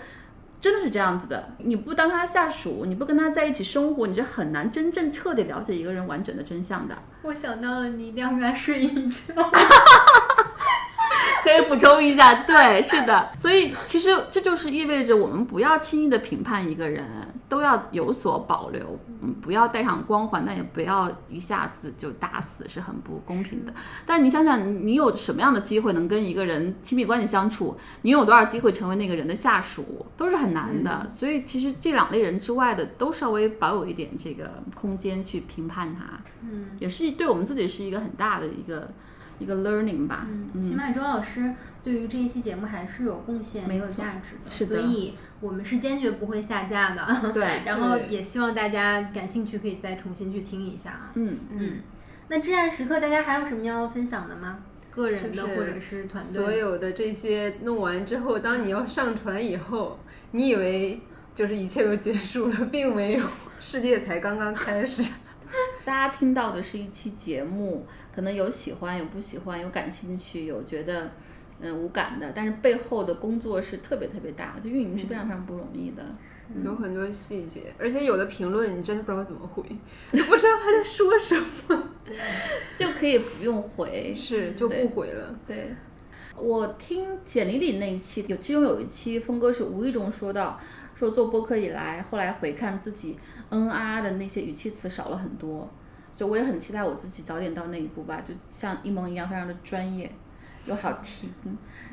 [0.62, 1.56] 真的是这样子的。
[1.58, 6.96] 你不当他下属，你不跟他在一起生活，你是很难真正彻底了解一个人完整的真相的。
[7.24, 9.34] 我想到了，你一定要跟他睡一觉。
[11.42, 17.04] 可以补充一下，对，是的，所以其实这就是意味着我们不要轻易的评判一个人，
[17.54, 23.72] 都要有所保留，嗯，不要带上光环，但也不要一下子就打死，是很不公平的。
[24.08, 27.78] 但你想想，你你有什么样的机会能跟一个人亲密关系相处？
[28.02, 30.04] 你有多少机会成为那个人的下属？
[30.18, 31.08] 都是很难的。
[31.08, 38.90] 所以其实这两类人之外的，都稍微保有一点这个空间去评判他，嗯，也是对我们自己是一个很大的一个。
[39.40, 47.06] 一个 learning 吧，嗯，起码周老师对于这一期节目还是有贡献、没有价值的，是的，所以我们是坚决不会下架的。
[47.34, 51.12] 对，然后也希望大家感兴趣可以再重新去听一下啊。
[51.16, 51.80] 嗯嗯，
[52.30, 54.60] 那至暗时刻大家还有什么要分享的吗？
[54.90, 56.20] 个人的或者是团队？
[56.22, 60.00] 所有的这些弄完之后，当你要上传以后，
[60.32, 61.00] 你以为
[61.36, 63.26] 就是一切都结束了，并没有，
[63.60, 65.04] 世界才刚刚开始。
[65.84, 67.86] 大家听到的是一期节目。
[68.16, 71.10] 可能有喜欢，有不喜欢，有感兴趣，有觉得
[71.64, 76.04] 嗯无感的，但是背后的工作是特别特别大，就运营是非常非常不容易的，
[76.64, 79.64] 有很多细节，而且有的评论你真的不知道怎么回，
[80.12, 81.36] 不知道他在说什
[81.70, 81.88] 么，
[82.78, 85.74] 就可以不用回，是就不回了，对。
[86.36, 90.60] 我听简历里那一期，有其中有一期峰哥是无意中说到，
[90.96, 93.18] 说做播客以来，后来回看自己
[93.50, 95.70] 嗯啊的那些语气词少了很多，
[96.12, 100.12] 所以我也很期待我自己早点到那一步吧，就像一萌一样，非常的专业
[100.66, 101.30] 又好听，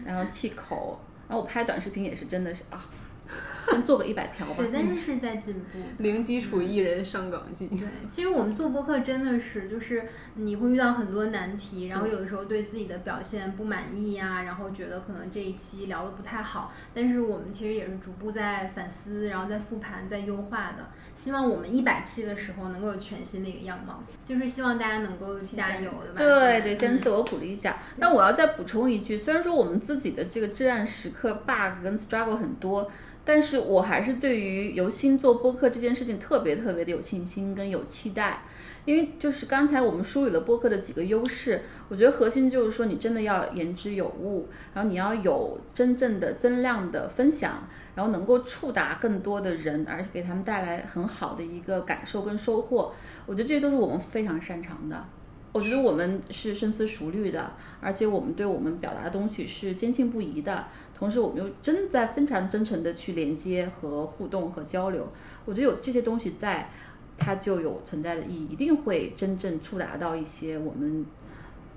[0.04, 2.84] 然后气口，然后我拍短视频也是真的是啊，
[3.70, 4.54] 先做个一百条吧。
[4.58, 5.78] 对，但是是在进步。
[5.98, 7.68] 零基础艺人上岗记。
[7.68, 10.04] 对，其实我们做播客真的是，就是
[10.34, 20.88] 你会遇到很多难题，然后有的时候对自己的表现不满意呀、然后觉得可能这一期聊的不太好，但是我们其实也是逐步在反思，然后在复盘，在优化的。
[21.14, 26.16] 希望我们一百期的时候能够有全新的一个样貌，就是希望大家能够加油的吧。
[26.16, 27.76] 对对，先自我鼓励一下。
[27.96, 32.90] 那我要再补充一句，虽然说我们自己的这个至暗时刻 bug 跟 struggle 很多，
[33.24, 38.42] 但是我还是对于由心做播客这件事情特别特别的有信心跟有期待。
[38.86, 41.60] 因为就是刚才我们梳理了播客的几个优势，
[41.90, 52.92] 我觉得核心就是说你真的要言之有物，然后你要有真正的增量的分享，然后能够触达更多的人，而且给他们带来很好的一个感受跟收获。
[53.26, 55.04] 我觉得这些都是我们非常擅长的。
[55.52, 65.08] 我觉得我们是深思熟虑的，而且我们对我们表达的东西是坚信不疑的，同时我们又真在非常真诚的去连接和互动和交流。
[65.44, 66.70] 我觉得有这些东西在，
[67.18, 71.04] 它就有存在的意义，一定会真正触达到一些我们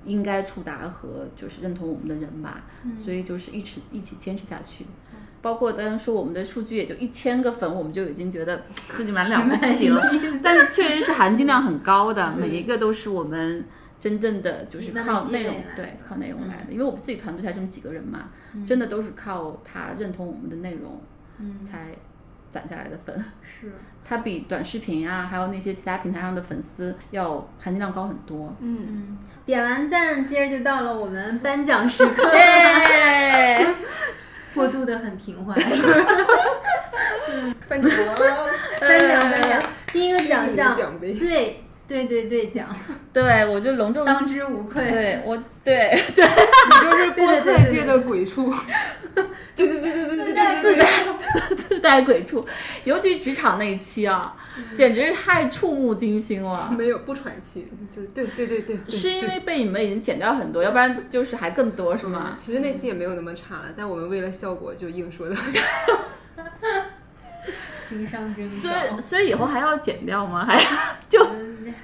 [0.06, 2.64] 应该触达和就是认同我们的人吧。
[3.04, 4.86] 所以就是一直一起坚持下去。
[5.44, 10.02] 包括当然说我们的数据也就一千个粉，我们就已经觉得自己蛮了不起了，
[10.42, 13.66] 但是确实是含金量很高的， 每一个都是我们
[14.00, 18.30] 真正的就是靠内容对靠内容来的，因为我们自己团队才这么几个人嘛，
[18.66, 21.02] 真的都是靠他认同我们的内容，
[21.62, 21.90] 才
[22.50, 23.26] 攒下来的粉。
[23.42, 23.70] 是。
[24.06, 28.54] 它比短视频啊，还有那些其他平台上的粉丝要含金量高很多。
[28.60, 33.66] 嗯，点完赞，接着就到了我们颁奖时刻， 耶！
[34.54, 35.58] 过渡的很平缓。
[37.68, 37.92] 颁 奖，
[38.80, 41.64] 颁奖颁奖，第一个奖项奖杯最
[41.94, 42.68] 对对对讲，
[43.14, 44.90] 对我就隆重当之无愧。
[44.90, 48.52] 对我对对， 你就是播客界的鬼畜，
[49.56, 50.86] 对对对对对对，自带自带
[51.56, 52.44] 自带鬼畜，
[52.84, 54.36] 尤其职场那一期啊，
[54.76, 56.74] 简直是太触目惊心了。
[56.76, 62.34] 没有不喘气，就是对对对对，是因为被你们已经剪掉很多，要不然就是还更多是吗？
[62.36, 65.36] 其实那期也没有那么差了，但我们为了效果就硬说的。
[67.80, 70.46] 情商真所以，所以以后还要剪掉吗？
[70.46, 70.62] 还
[71.10, 71.26] 就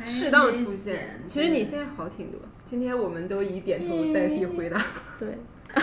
[0.04, 1.22] 适当出现。
[1.26, 4.82] 其实你现在好挺多，今天我们都以点头代替回答。
[5.20, 5.38] 对，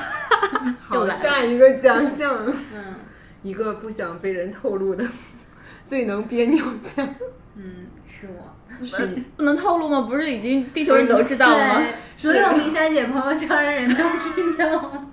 [0.81, 2.95] 好，下一个奖项，嗯
[3.43, 5.05] 一个不想被人透露的
[5.85, 7.09] 最能憋尿奖。
[7.55, 8.53] 嗯，是我。
[8.85, 9.07] 是
[9.37, 10.03] 不能透露吗？
[10.03, 11.83] 不是已经地球人都知道了吗？
[12.13, 15.07] 所有明霞姐朋友圈的人都知道。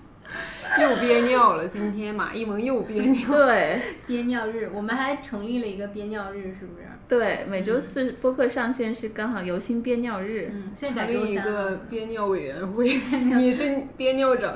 [0.81, 3.29] 又憋尿了，今天马一萌又憋尿。
[3.29, 6.87] 对 憋尿日，我们还成立了一个憋尿日，是不是？
[7.07, 10.49] 对，每周四播客上线是刚好游心憋尿日。
[10.51, 11.81] 嗯，现在成立一个。
[11.89, 12.87] 憋尿委员会，
[13.35, 14.51] 你是憋尿长，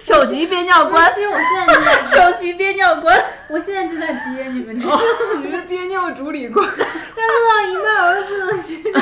[0.00, 3.16] 首席憋尿官，其实我现在就在，首席憋尿官。
[3.50, 5.02] 我现在就在憋，你们知道吗？
[5.42, 6.66] 你是憋尿主理官。
[6.76, 8.92] 但录到一半，我又不能去。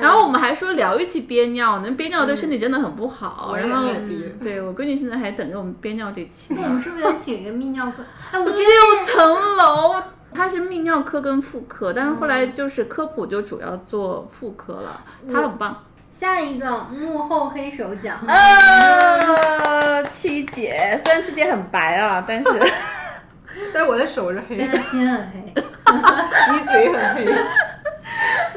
[0.00, 3.54] 然后我们还说聊一期憋尿，呢憋尿对身体真的很不好。
[3.56, 4.28] 然后憋。
[4.42, 6.68] 对我闺女现在还等着我们憋尿这期那我。
[6.68, 8.02] 们是不是得请一个泌尿科？
[8.32, 15.84] 哎，我这六层楼，他是泌尿科跟妇科，但是后来就是科普就主要做妇科了，他很棒。
[16.10, 18.18] 下一个幕后黑手奖。
[18.26, 22.48] 呃，七姐虽然七姐很白啊，但是
[23.72, 25.54] 但我的手是黑的，但他心很黑。
[26.52, 27.24] 你嘴很黑。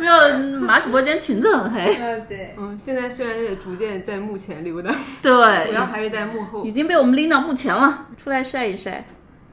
[0.04, 1.96] 没有马主播今天裙子很黑。
[1.96, 2.54] 嗯， 对。
[2.58, 5.32] 嗯，现在虽然也逐渐在幕前溜达，对，
[5.68, 6.74] 主要还是在幕后已。
[6.74, 9.06] 经被我们拎到幕前了，出来晒一晒。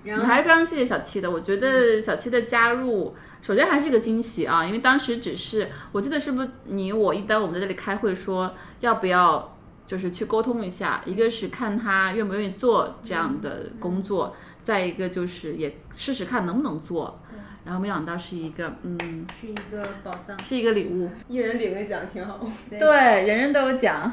[0.03, 17.21] 然后我还是非常谢谢小七的，我觉得小七的加入，首先还是一个惊喜啊，因为当时只是我记得是不是你我一单我们在这里开会说要不要就是去沟通一下，一个是看他愿不愿意做这样的工作，再一个就是也试试看能不能做，
[17.65, 18.99] 然后没想到是一个嗯
[19.41, 20.39] 是一个宝藏。
[20.43, 22.41] 是一个礼物，一人领个奖挺好。
[22.71, 22.79] 对，
[23.27, 24.11] 人人都有奖。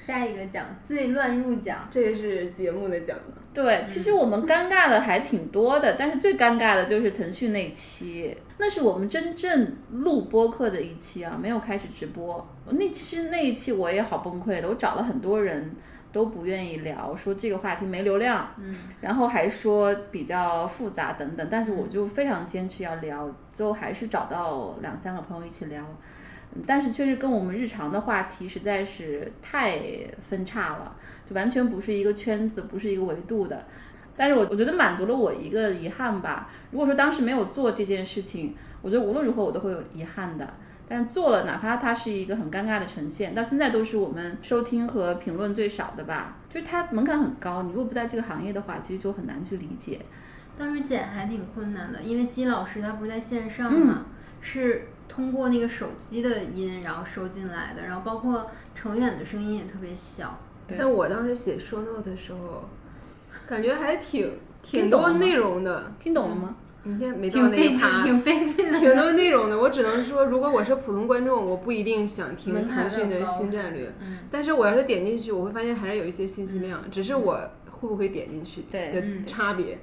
[0.00, 1.88] 下一个奖最乱入奖。
[1.90, 3.42] 这个是节目的奖呢。
[3.52, 12.46] 对，其实我们尴尬的还挺多的，但是最尴尬的就是腾讯那期，那是我们真正录播客的一期啊，没有开始直播。
[12.68, 15.74] 那其实那一期我也好崩溃的，我找了很多人
[16.16, 25.82] 都不愿意聊，说这个话题没流量，嗯，然后还说比较复杂等等，但是我就非常坚持要聊，最后还是找到两三个朋友一起聊。
[25.82, 29.78] 嗯但是确实跟我们日常的话题实在是太
[30.18, 30.96] 分叉了，
[31.28, 33.66] 就完全不是一个圈子，不是一个维度的。
[34.16, 36.48] 但是我我觉得满足了我一个遗憾吧。
[36.70, 40.48] 如果说当时没有做这件事情，我觉得无论如何我都会有遗憾的。
[40.88, 46.36] 但是做了，哪怕它是一个很尴尬的呈现，到现在都是我们收听和评论最少的吧。
[46.48, 50.00] 就是它门槛很高，你如果不在这个行业的话，其实就很难去理解。
[50.56, 54.06] 当时剪还挺困难的，因为姬老师他不是在线上嘛，
[54.40, 60.38] 是通过那个手机的音然后收进来的，然后包括程远的声音也特别小。
[60.66, 62.68] 对但我当时写 show note 的时候，
[63.46, 65.92] 感觉还挺挺多内容的。
[65.98, 66.56] 听懂了吗？
[66.86, 68.78] 明天没到那一趴，挺费劲的。
[68.78, 69.58] 挺多内容的。
[69.58, 73.92] 我只能说，如果我是普通观众，我不一定想听腾讯的新战略。
[74.00, 79.78] 嗯但是我要是点进去，我会发现还是有一些信息量，只是我会不会点进去的嗯差别。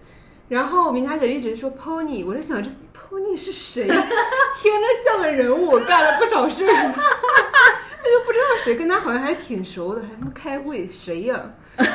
[0.47, 3.84] 然后明霞姐一直说 pony，我就想这 pony 是谁？
[3.89, 6.70] 听着像个人物，干了不少事儿。
[6.74, 11.41] 我就不知道谁，跟他好像还挺熟的，还他妈开会，谁呀、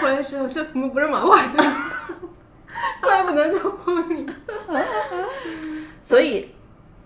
[0.01, 1.65] 后来知道这他妈不是马化腾，
[3.01, 4.29] 怪不得叫 pony。
[6.01, 6.55] 所以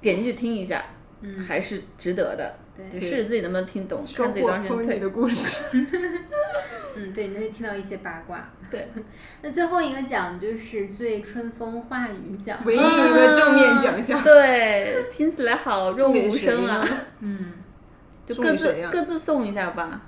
[0.01, 0.83] 点进去听一下，
[1.21, 2.59] 嗯还是值得的。
[2.91, 4.99] 对试试自己能不能听懂，收看自己当时间 pony 退。
[4.99, 5.63] 的故事。
[6.97, 8.51] 嗯，对，你会听到一些八卦。
[8.71, 8.89] 对，
[9.43, 12.59] 那最后一个奖就是最春风化雨奖。
[12.65, 14.21] 唯一一个正面奖项。
[14.25, 16.87] 对，听起来好润无声啊！
[17.21, 17.53] 嗯，
[18.27, 20.03] 就各自各自送一下吧。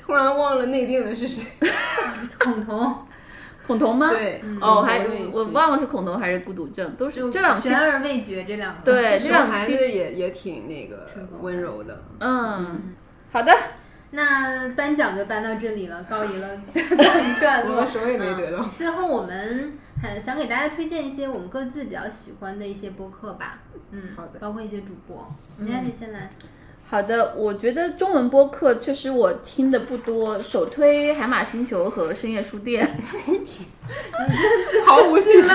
[0.00, 1.46] 突然忘了内定的是谁？
[2.38, 3.06] 孔彤
[3.66, 4.08] 孔彤吗？
[4.10, 7.78] 对哦，嗯还我忘了是孔彤还是孤独症，都是就这两期悬。
[7.78, 8.80] 而未决这两个。
[8.84, 11.08] 对，这这两期孩子也也挺那个
[11.40, 12.02] 温柔的。
[12.20, 12.94] 嗯，
[13.32, 13.52] 好的，
[14.10, 17.80] 那颁奖就颁到这里了，告一了 告一段落。
[17.80, 23.60] 我什么也没得到嗯最后我们还想给大家推荐一些我们各自比较喜欢的一些播客吧。
[23.90, 25.26] 嗯，好的包括一些主播。
[25.58, 26.30] 你看，你先来。
[26.86, 32.88] 好的，我觉得中文播客确实我听的不多，首推海马星球和深夜书店，
[34.86, 35.50] 毫无信心。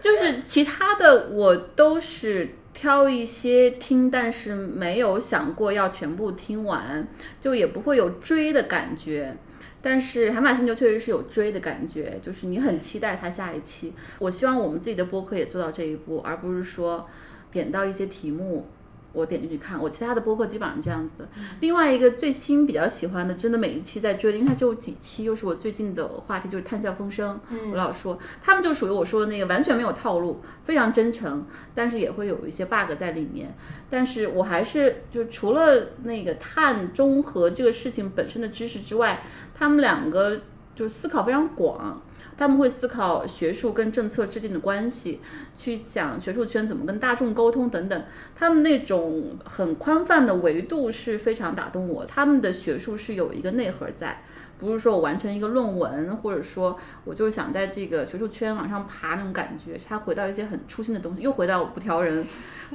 [0.00, 7.06] 就是其他的我都是挑一些听，但是没有想过要全部听完，
[7.40, 9.36] 就也不会有追的感觉。
[9.80, 13.92] 但是海马星球确实是有追的感觉，就是你很期待它下一期。
[14.18, 17.06] 我希望我们自己的播客也做到这一步，而不是说
[17.52, 18.66] 点到一些题目。
[19.14, 21.26] 我点进去看，我其他的播客基本上这样子的。
[21.60, 27.40] 另外一个最新比较喜欢的，真的每一期在追的，因为它只有几期，又是我最近的话题，就是《谈笑风生》。
[27.70, 33.56] 我老说他们就属于我说的那个完全没有套路，非常真诚，但是也会有一些 bug 在里面。
[33.88, 39.22] 但是我还是就除了那个碳中和这个事情本身的知识之外，
[39.54, 40.40] 他们两个
[40.74, 42.02] 就是思考非常广。
[42.36, 45.20] 他们会思考学术跟政策制定的关系，
[45.56, 48.04] 去想学术圈怎么跟大众沟通等等。
[48.34, 52.04] 他们那种很宽泛的维度是非常打动我。
[52.06, 54.22] 他们的学术是有一个内核在，
[54.58, 59.78] 不是说我完成一个论文，或者说我就想在这个学术圈往上爬那种感觉。
[59.86, 62.24] 他回到一些很初心的东西，又回到我不挑人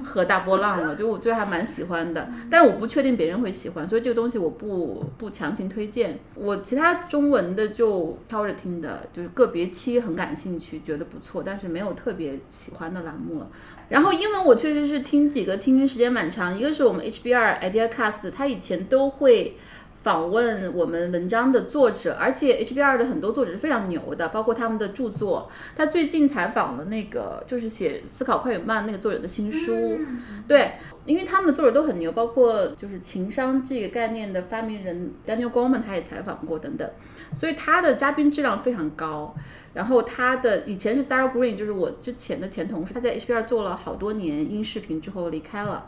[0.03, 2.29] 和大波浪了， 就我觉得还蛮喜欢的。
[2.49, 6.19] 但是我不确定别人会喜欢，所以这个东西我不不强行推荐。
[6.35, 13.47] 我其他中文的就挑着听的，就是个别期很感兴趣，觉得不错，但是没有特别喜欢的栏目了。
[13.89, 16.55] 然后英文我确实是听几个，听时间蛮长。
[16.55, 19.57] 一个是我们 HBR IdeaCast，它以前都会
[20.01, 25.51] 访问我们文章的作者，而且 HBR 的很多作者是非常牛的，包括他们的著作。
[25.75, 29.99] 他最近采访了那个就是写《思考快与慢》那个作者的新书，
[30.47, 30.71] 对，
[31.05, 36.89] 因为他们的作者都很牛，包括就是情商这个概念的发明人 Daniel Goleman 他也采访过等等，
[37.33, 39.35] 所以他的嘉宾质量非常高。
[39.73, 45.87] 然后他的以前是 Sarah Green，就是我之前的前同事，他在 HBR 做了好多年音视频之后离开了。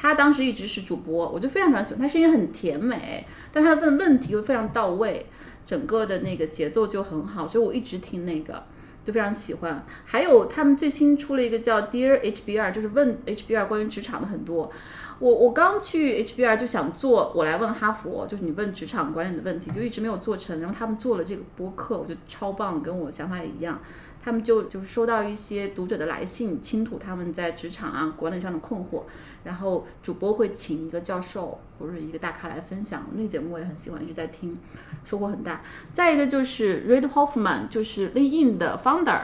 [0.00, 5.26] 他当时一直是主播，我就非常非常喜欢他声音很甜美，但他问问题又非常到位，
[5.66, 8.64] 整个的那个节奏就很好，所以我一直听那个。
[9.02, 14.70] 就非常喜欢，还有他们最新出了一个叫 Dear HBR，就是问 HBR 关于职场的很多。
[15.18, 20.60] 我我刚去 HBR 就想做，我来问哈佛，就是你问职场管理的问题，就一直没有做成。
[20.60, 23.80] 然后他们做了这个播客，我觉得超棒，跟我想法也一样。
[24.22, 29.02] 他们就就是收到一些读者的来信，倾吐他们在职场啊管理上的困惑，
[29.44, 33.06] 然后主播会请一个教授或者一个大咖来分享。
[33.14, 34.58] 那个节目我也很喜欢，一直在听，
[35.04, 35.62] 收获很大。
[35.92, 39.22] 再一个就是 Reid Hoffman，就是 LinkedIn 的 founder。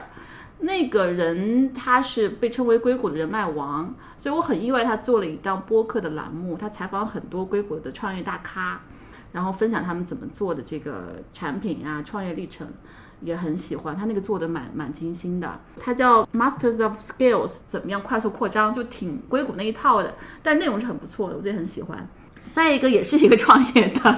[0.59, 8.81] 那个人他是被称为硅谷的人脉王，所以我很意外他做了一档播客的栏目，他采访很多硅谷的创业大咖，
[9.33, 12.67] 然后分享他们怎么做的这个产品啊，创业历程。
[13.21, 20.13] 也很喜欢他那个做的蛮蛮精心的，他叫 Masters of Skills，怎么样快速扩张，就挺硅谷那一套的，
[20.43, 22.07] 但内容是很不错的，我自己很喜欢。
[22.51, 24.15] 再一个也是一个创业的，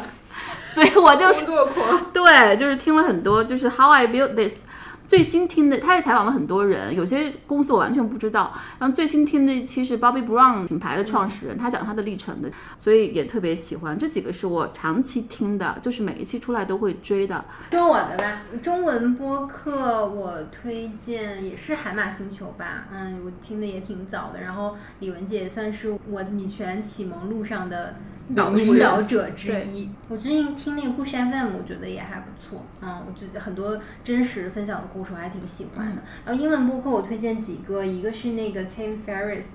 [0.65, 4.65] 所以我就是做过，对，就是听了很多，就是 How I Built This。
[5.09, 8.53] 最新听的，他也采访了很多人，有些公司我完全不知道。
[8.77, 13.97] 然后最新听的其实 Bobby Brown 品牌的创始人，他讲他的历程的，所以也特别喜欢。
[13.97, 17.43] 这几个是我长期听的，就是每一期出来都会追的。
[17.71, 24.39] 说我的吧，中文播客我推荐也是海马星球吧，嗯，我听的也挺早的。
[24.41, 27.95] 然后李文杰也算是我女权启蒙路上的。
[28.35, 29.89] 导引导者之一。
[30.07, 32.63] 我最近听那个故事 FM，我觉得也还不错。
[32.81, 36.01] 嗯，我觉得很多真实分享的故事我还挺喜欢的。
[36.25, 39.47] 然后英文播客我推荐几个，一个是那个 Tim Ferriss，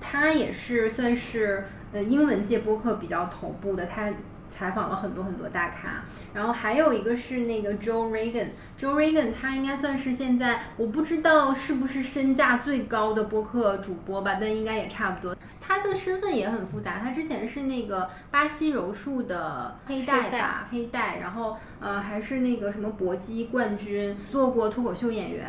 [0.00, 4.10] 他也是算是呃英文界播客比较头部的，他
[4.52, 6.04] 采访了很多很多大咖。
[6.34, 15.34] 然后还有一个是那个 Joe Rogan，Joe Rogan 他应该算是现在我不知道是不是身价最高的播客主播吧，但应该也差不多。
[15.60, 25.46] 他的身份也很复杂，他之前是那个巴西柔术的黑带吧，黑带，然后呃还是那个什么搏击冠军，做过脱口秀演员。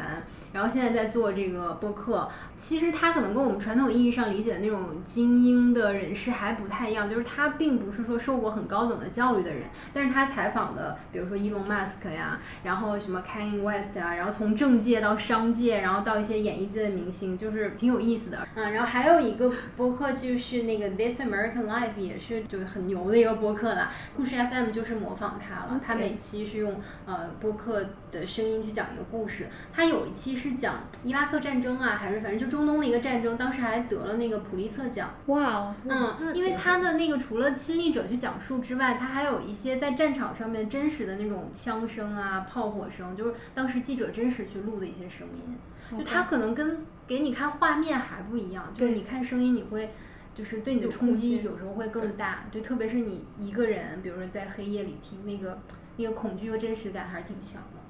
[0.54, 2.30] 然后现在在做这个播客，
[2.64, 9.64] 其实他可能跟我们传统意义上理解的那种精英的人士还不太一样，就是他并不是说受过很高等的教育的人，
[9.94, 18.48] 但是他采访的，比如说伊隆马斯克呀，然后什么 Kanye West 啊，然后从政界到商界，然后到一些演艺界的明星，就是挺有意思的。
[18.56, 23.92] 嗯，然后还有一个播客就是那个 This American Life，也是就是很牛的一个播客啦。
[24.16, 30.34] 故事 FM 就是模仿他了，他每期是用呃播客的声音去讲一个故事，他有一期。
[30.44, 35.10] 是讲伊拉克战争啊，还是反正就中东的一个战争，当时还得了那个普利策奖。
[35.26, 45.98] 哇，嗯，因为他的那个除了亲历者去讲述之外，他还有一些在战场上面真实的那种枪声啊、炮火声，就是当时记者真实去录的一些声音。
[45.98, 49.92] 就他可能跟给你看画面还不一样，就是你看声音，你会
[50.36, 52.46] 就是对你的冲击有时候会更大。
[52.52, 55.60] 对，特别是你一个人，比如说在黑夜里听那个
[55.98, 57.82] 那个恐惧和真实感还是挺强的。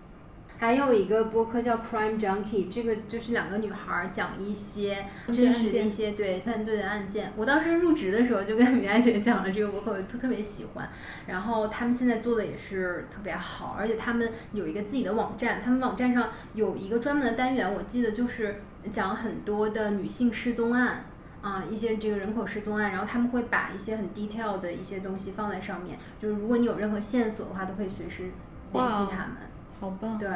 [0.64, 7.34] 还有一个播客叫 Crime Junkie，这个就是两个女孩讲一些真实的一些对犯罪的案件。
[7.36, 10.90] 我当时入职的时候就跟米娅姐讲了这个播客，我特特别喜欢。
[11.28, 21.04] 然后他们现在做的也是特别好，而且他们有一个自己的网站，他们网站上有一个专门的单元，我记得就是讲很多的女性失踪案
[21.42, 28.32] 啊，一些这个人口失踪案，然后他们会把一些很 detail 的一些东西放在上面，就是如果你有任何线索的话，都可以随时
[28.72, 29.36] 联系他们。
[29.84, 30.30] 好棒，对，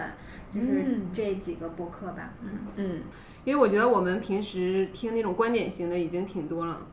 [0.52, 0.84] 就是
[1.14, 3.02] 这几个播客吧，嗯嗯，
[3.45, 6.86] 因为我觉得我们平时听那种观点型的已经挺多了。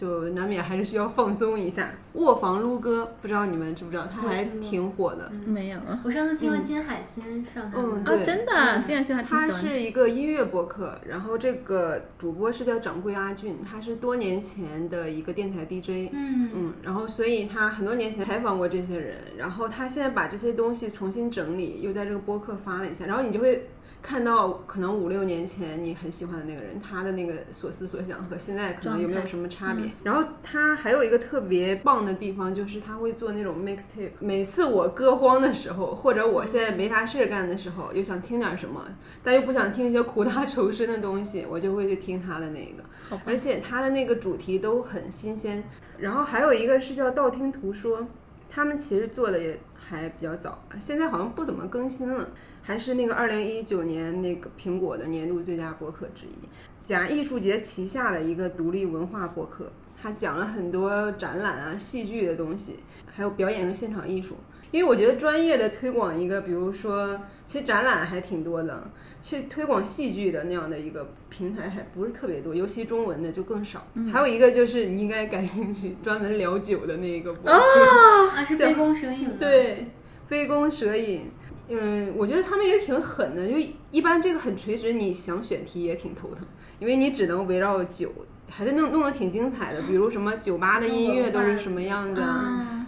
[0.00, 1.90] 就难免还是需要放松一下。
[2.14, 5.30] 卧房撸歌，不知道你们知不知道，他还挺火的。
[5.44, 16.10] 没有，我上次听了金海心上嗯，啊，真的，金海心还挺他是一个音乐播客，然后这个主播是叫掌柜阿俊，他是多年前的一个电台 DJ。
[16.12, 23.68] 嗯嗯，然后所以他很多年前采访过这些人，然后他现在把这些东西重新整理，又在这个播客发了一下，然后你就会。
[24.02, 29.90] 看到可能五六年前你很喜欢的那个人，他的那个所思所想和现在可能有没有什么差别？
[30.02, 34.10] 然后他还有一个特别棒的地方，就是他会做那种 mixtape。
[34.18, 38.84] 每次我歌荒的时候，或者我现在没啥事儿干的时候，又想听点什么，
[39.22, 43.18] 但又不想听一些苦大仇深的东西，我就会去听他的那个。
[43.24, 45.62] 而且他的那个主题都很新鲜。
[45.98, 48.06] 然后还有一个是叫道听途说，
[48.48, 52.26] 他们其实做的也还比较早，现在好像不怎么更新了。
[52.70, 56.48] 还是那个二零一九年那个苹果的年度最佳博客之一，
[56.84, 62.76] 假艺术节旗下的一个独立文化博客，它讲了很多展览啊、戏剧的东西，
[63.12, 64.36] 还有表演和现场艺术。
[64.70, 68.88] 因为我觉得专业的推广一个，比如说，其实展览还挺多的，
[69.20, 73.84] 去推广戏剧的那样的一个平台还不是特别多，尤其中文的就更少。
[74.12, 79.36] 还有一个就是你应该感兴趣，专门聊酒的那个博客啊，是杯弓蛇影。
[79.36, 79.88] 对，
[80.28, 81.32] 杯弓蛇影。
[81.70, 83.54] 嗯，我觉得他们也挺狠的，就
[83.92, 86.44] 一般这个很垂直，你想选题也挺头疼，
[86.80, 88.12] 因为你只能围绕酒，
[88.48, 89.80] 还是弄弄得挺精彩的。
[89.82, 92.20] 比如什么酒吧的音乐都是什么样子，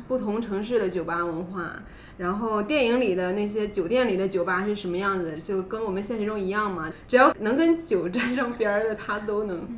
[0.09, 1.81] 不同城市的酒吧文化，
[2.19, 6.93] 然后电影里的那些酒店里的酒吧是什么样子，就跟我们现实中一样嘛。
[7.07, 9.69] 只要能跟酒沾上边儿的，他都能。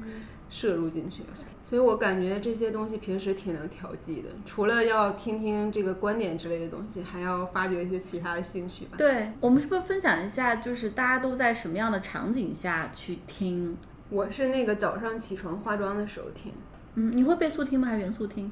[0.49, 1.23] 摄入进去，
[1.69, 4.29] 所以我感觉这些东西平时挺能调剂的。
[4.45, 8.97] 除了要听听这个观点之类的东西，还要发掘一些其他的兴趣吧。
[8.97, 13.77] 对我们是不是分享一下，就是大家都在什么样的场景下去听？
[14.11, 16.53] 我是那个早上起床化妆的时候听。
[16.95, 17.89] 嗯，你会倍速听吗？
[17.89, 18.51] 还是原速听？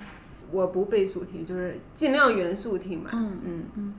[0.51, 3.11] 我不倍速听，就是尽量原速听吧。
[3.15, 3.95] 嗯嗯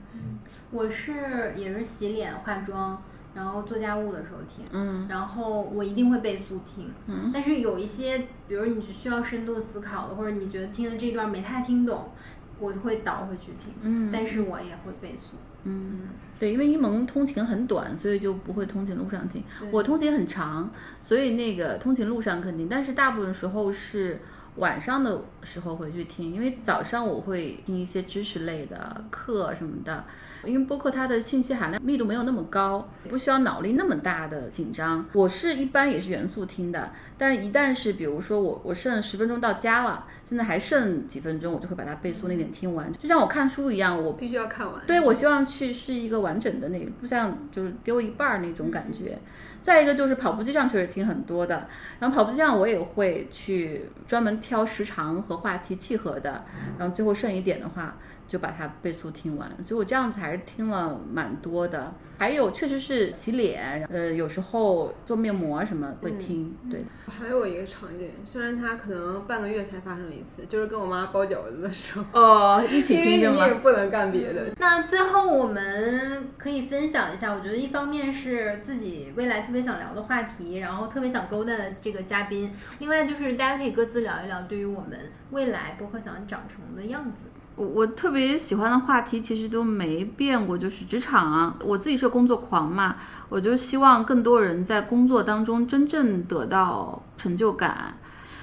[0.69, 3.01] 我是也是洗脸、化妆，
[3.33, 6.91] 然后做家务的时候听，嗯然后我一定会倍速听。
[7.07, 12.11] 嗯但是有一些，比如你需要深度思考的，或者你觉得听的这段没太听懂，
[12.59, 13.73] 我就会倒回去听。
[13.81, 15.29] 嗯但是我也会倍速。
[15.65, 19.41] 嗯，对，因为一萌通勤很短，所以就不会通勤路上听。
[19.71, 20.69] 我通勤很长，
[20.99, 24.19] 所以那个通勤路上肯定，但是大部分时候是
[24.57, 30.03] 晚上的时候回去听，因为早上我会听一些知识类的课什么的。
[30.45, 35.05] 因为播客它的信息含量密度没有那么高，不需要脑力那么大的紧张。
[35.13, 44.81] 我是一般也是原速听的，但一旦是比如说我我剩十分钟到家了，现在还剩几分钟，我就会把它倍速那点听完，就像我看书一样，我必须要看完。
[44.85, 49.17] 对，我希望去是一个完整的那个，不像就是丢一半儿那种感觉。
[49.61, 51.67] 再一个就是跑步机上确实听很多的，
[51.97, 56.43] 然后跑步机上我也会去专门挑时长和话题契合的，
[56.77, 57.95] 然后最后剩一点的话
[58.27, 59.51] 就把它倍速听完。
[59.61, 61.93] 所以我这样子还是听了蛮多的。
[62.15, 66.85] 还有确实是洗脸，呃，有时候做面膜啊什么会听，对。
[67.07, 73.59] 还有一个场景，虽然它可能半个月才发生一次，就是跟我妈包饺子的时候，哦，一起因为听着吗你也？
[73.59, 74.53] 不能干别的。
[74.57, 84.97] 那最后我们可以分享一下，我觉得一方面是自己未来特别想聊的话题，然后特别想勾搭的这个嘉宾，另外就是大家可以各自聊一聊对于我们
[85.31, 87.25] 未来播客想长成的样子。
[87.55, 91.55] 我我特别喜欢的话题其实都没变过，就是职场啊。
[91.63, 92.95] 我自己是工作狂嘛，
[93.29, 97.95] 我就希望更多人在工作当中真正得到成就感，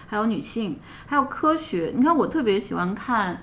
[0.06, 1.92] 还有女性，还有科学。
[1.96, 3.42] 你看，我特别喜欢看，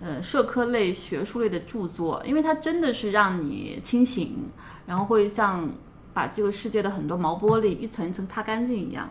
[0.00, 4.48] 呃，社科类、学术类的著作，因为它真的是让你清醒，
[4.86, 5.70] 然后会像
[6.12, 9.08] 把这个世界的很多毛玻璃一层一层擦干净一样。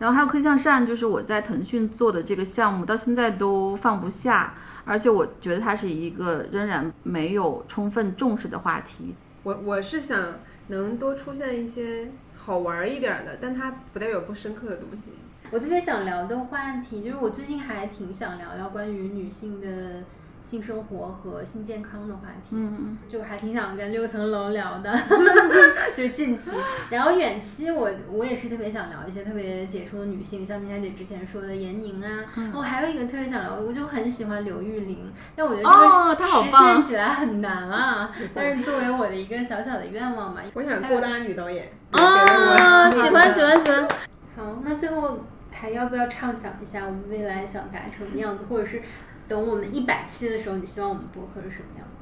[0.00, 4.52] 然后还有科技向善，就是我在腾讯做的这个项目，到现在都放不下。
[4.86, 9.14] 而且我觉得它是一个仍然没有充分重视的话题。
[9.42, 10.36] 我我是想
[10.68, 15.10] 能多出现一些好玩一点的，但它不代表不深刻的东西。
[15.50, 20.02] 我特别想聊的话题就是，我最近还挺想聊聊关于女性的
[20.46, 22.50] 性生活和性健康的话题。
[22.50, 24.96] 嗯，就还挺想跟六层楼聊的，
[25.96, 26.52] 就是近期。
[26.88, 32.24] 然后远期我我也是特别想聊一些特别杰出的女性，像明霞姐之前说的闫宁啊。
[32.36, 38.12] 嗯我、还有一个特别想聊，我就很喜欢刘玉玲，但我觉得哦这个实她好棒现起来很难啊。
[38.32, 40.42] 但是作为我的一个小小的愿望嘛。
[40.54, 41.68] 我想勾搭女导演。
[41.90, 43.88] 啊，给了我喜欢喜欢喜欢。
[44.36, 48.82] 好，那最后还要不要畅想一下我们未来想达成的样子，或者是
[49.28, 51.94] 等我们一百期的时候，你希望我们播客是什么样的？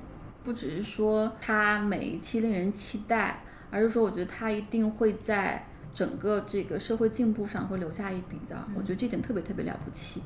[0.45, 8.57] 不只是说它每一期令人期待，而是说我觉得它一定会在整个这个社会进步上会留下一笔的。
[8.77, 10.23] 我觉得这点特别特别了不起。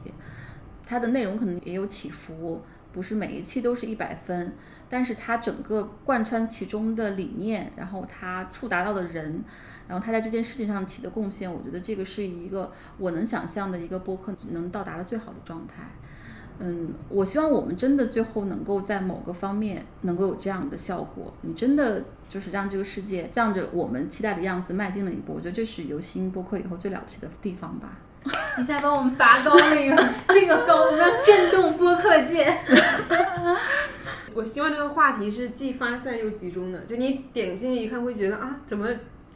[0.84, 2.62] 它的内容可能也有起伏，
[2.92, 4.54] 不是每一期都是一百分，
[4.88, 9.44] 但是它整个贯穿其中的理念，然后它触达到的人，
[9.86, 15.84] 然后他在这件事情上起的贡献，我觉得这个是一个我能想象的一个播客能到达的最好的状态。
[16.60, 21.32] 嗯，我希望我们真的最后能够在某个方面能够有这样的效果。
[21.42, 27.98] 你真的就是让这个世界向着我们期待的样子迈进了一步，我觉得这是游新播客以后最了不起的地方吧。
[28.58, 29.96] 一下帮我们拔高了一个
[30.28, 30.90] 这个高
[31.24, 32.52] 震动播客界。
[34.34, 38.88] 我希望这个话题是既发散又集中的，就你点进去一看会觉得啊，怎么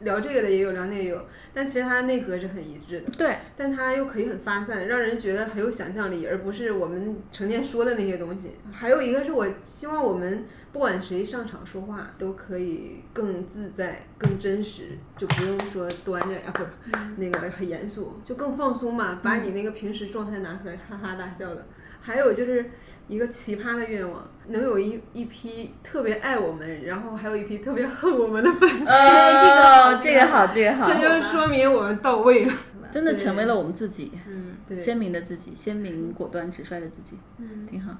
[0.03, 3.11] 聊这个的也有，聊那个也有，但其实它内核是很一致的。
[3.17, 8.51] 对，但它又可以很发散，让人觉得很有想象力，而不是我们成天说的那些东西。
[8.71, 16.69] 还有一个是我希望我们不管谁上场说话，都可以更自在、更真实，就不用说端着呀，或者
[17.17, 21.65] 那个很严肃，就更放松嘛，把你那个平时状态拿出来，哈哈大笑的。
[22.05, 22.69] 还有就是
[23.07, 32.53] 一个奇葩的愿望，能有一一批特别爱我们，然后还有一批特别恨我们的粉丝，哦，这个好，这个好，这就说明我们到位了。
[32.91, 37.91] 真的成为了我们自己，嗯对鲜明的自己，鲜明、果断、直率的自己，嗯，挺好。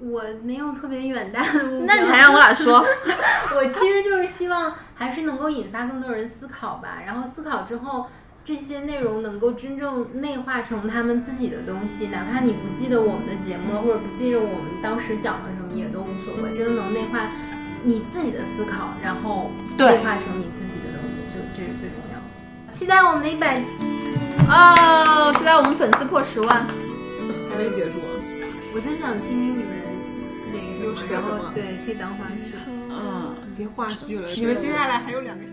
[0.00, 1.86] 我没有特别远大的目标。
[1.86, 2.78] 那你还让我俩说？
[3.54, 8.06] 我其实就是希望还是能够引发更多人思考吧，然后思考之后，
[8.42, 17.30] 这些内容能够真正内化成他们自己的东西，哪怕你不记得我们的节目了，或者不记得我们当时讲了什么，也都无所谓，真的能内化
[17.84, 22.72] 你自己的思考，然后对内化成你自己的东西，就这是最重要的。
[22.72, 23.84] 期待我们的一百期，
[24.48, 26.66] 哦，期待我们粉丝破十万。
[27.50, 28.10] 还没结束啊。
[28.74, 29.72] 我就想听听你们
[30.52, 32.54] 那又个什么，然扯什么后对，可以当花絮。
[32.88, 35.44] 嗯，别花絮了，你们接下来还有两个。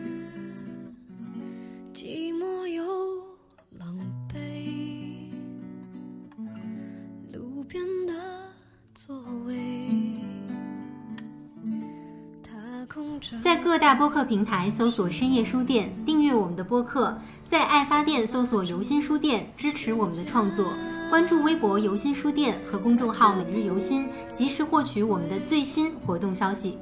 [13.43, 17.13] 在各大播客平台搜索“深夜书店”，订阅我们的播客；
[17.47, 20.73] 在爱发电搜索“游心书店”，支持我们的创作。
[21.11, 26.79] 关注微博“游心书店”和公众号“每日游心”，及时获取我们的最新活动消息。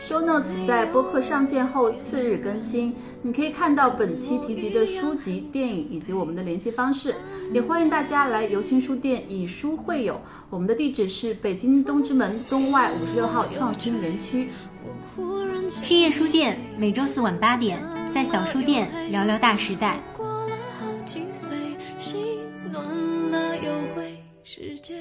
[0.00, 7.14] Show Notes 在播客上线后次日更新，你可以看到本期提及的书籍、电影以及我们的联系方式。
[7.52, 14.48] 也欢迎大家来游心书店以书会友，我们的地址是北京东直门东外五十六号创新园区。
[14.84, 17.82] 我忽然想深夜书店每周四晚八点，
[18.14, 20.00] 在小书店聊聊大时代。
[20.16, 21.56] 过了好几岁，
[21.98, 22.38] 心
[22.72, 22.82] 暖
[23.30, 24.94] 了又会世界，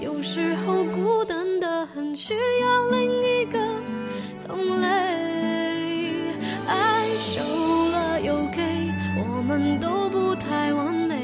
[0.00, 3.58] 有时候孤单的很，需要另一个
[4.58, 4.88] 同类。
[6.66, 7.40] 爱收
[7.90, 8.60] 了又给，
[9.16, 11.14] 我们都不太完美，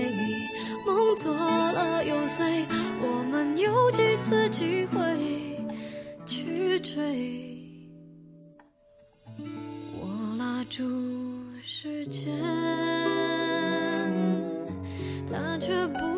[0.87, 2.65] 梦做了又碎，
[3.03, 5.01] 我们有几次机会
[6.25, 7.51] 去追。
[9.99, 10.85] 我拉住
[11.65, 12.41] 时间，
[15.29, 16.14] 它却不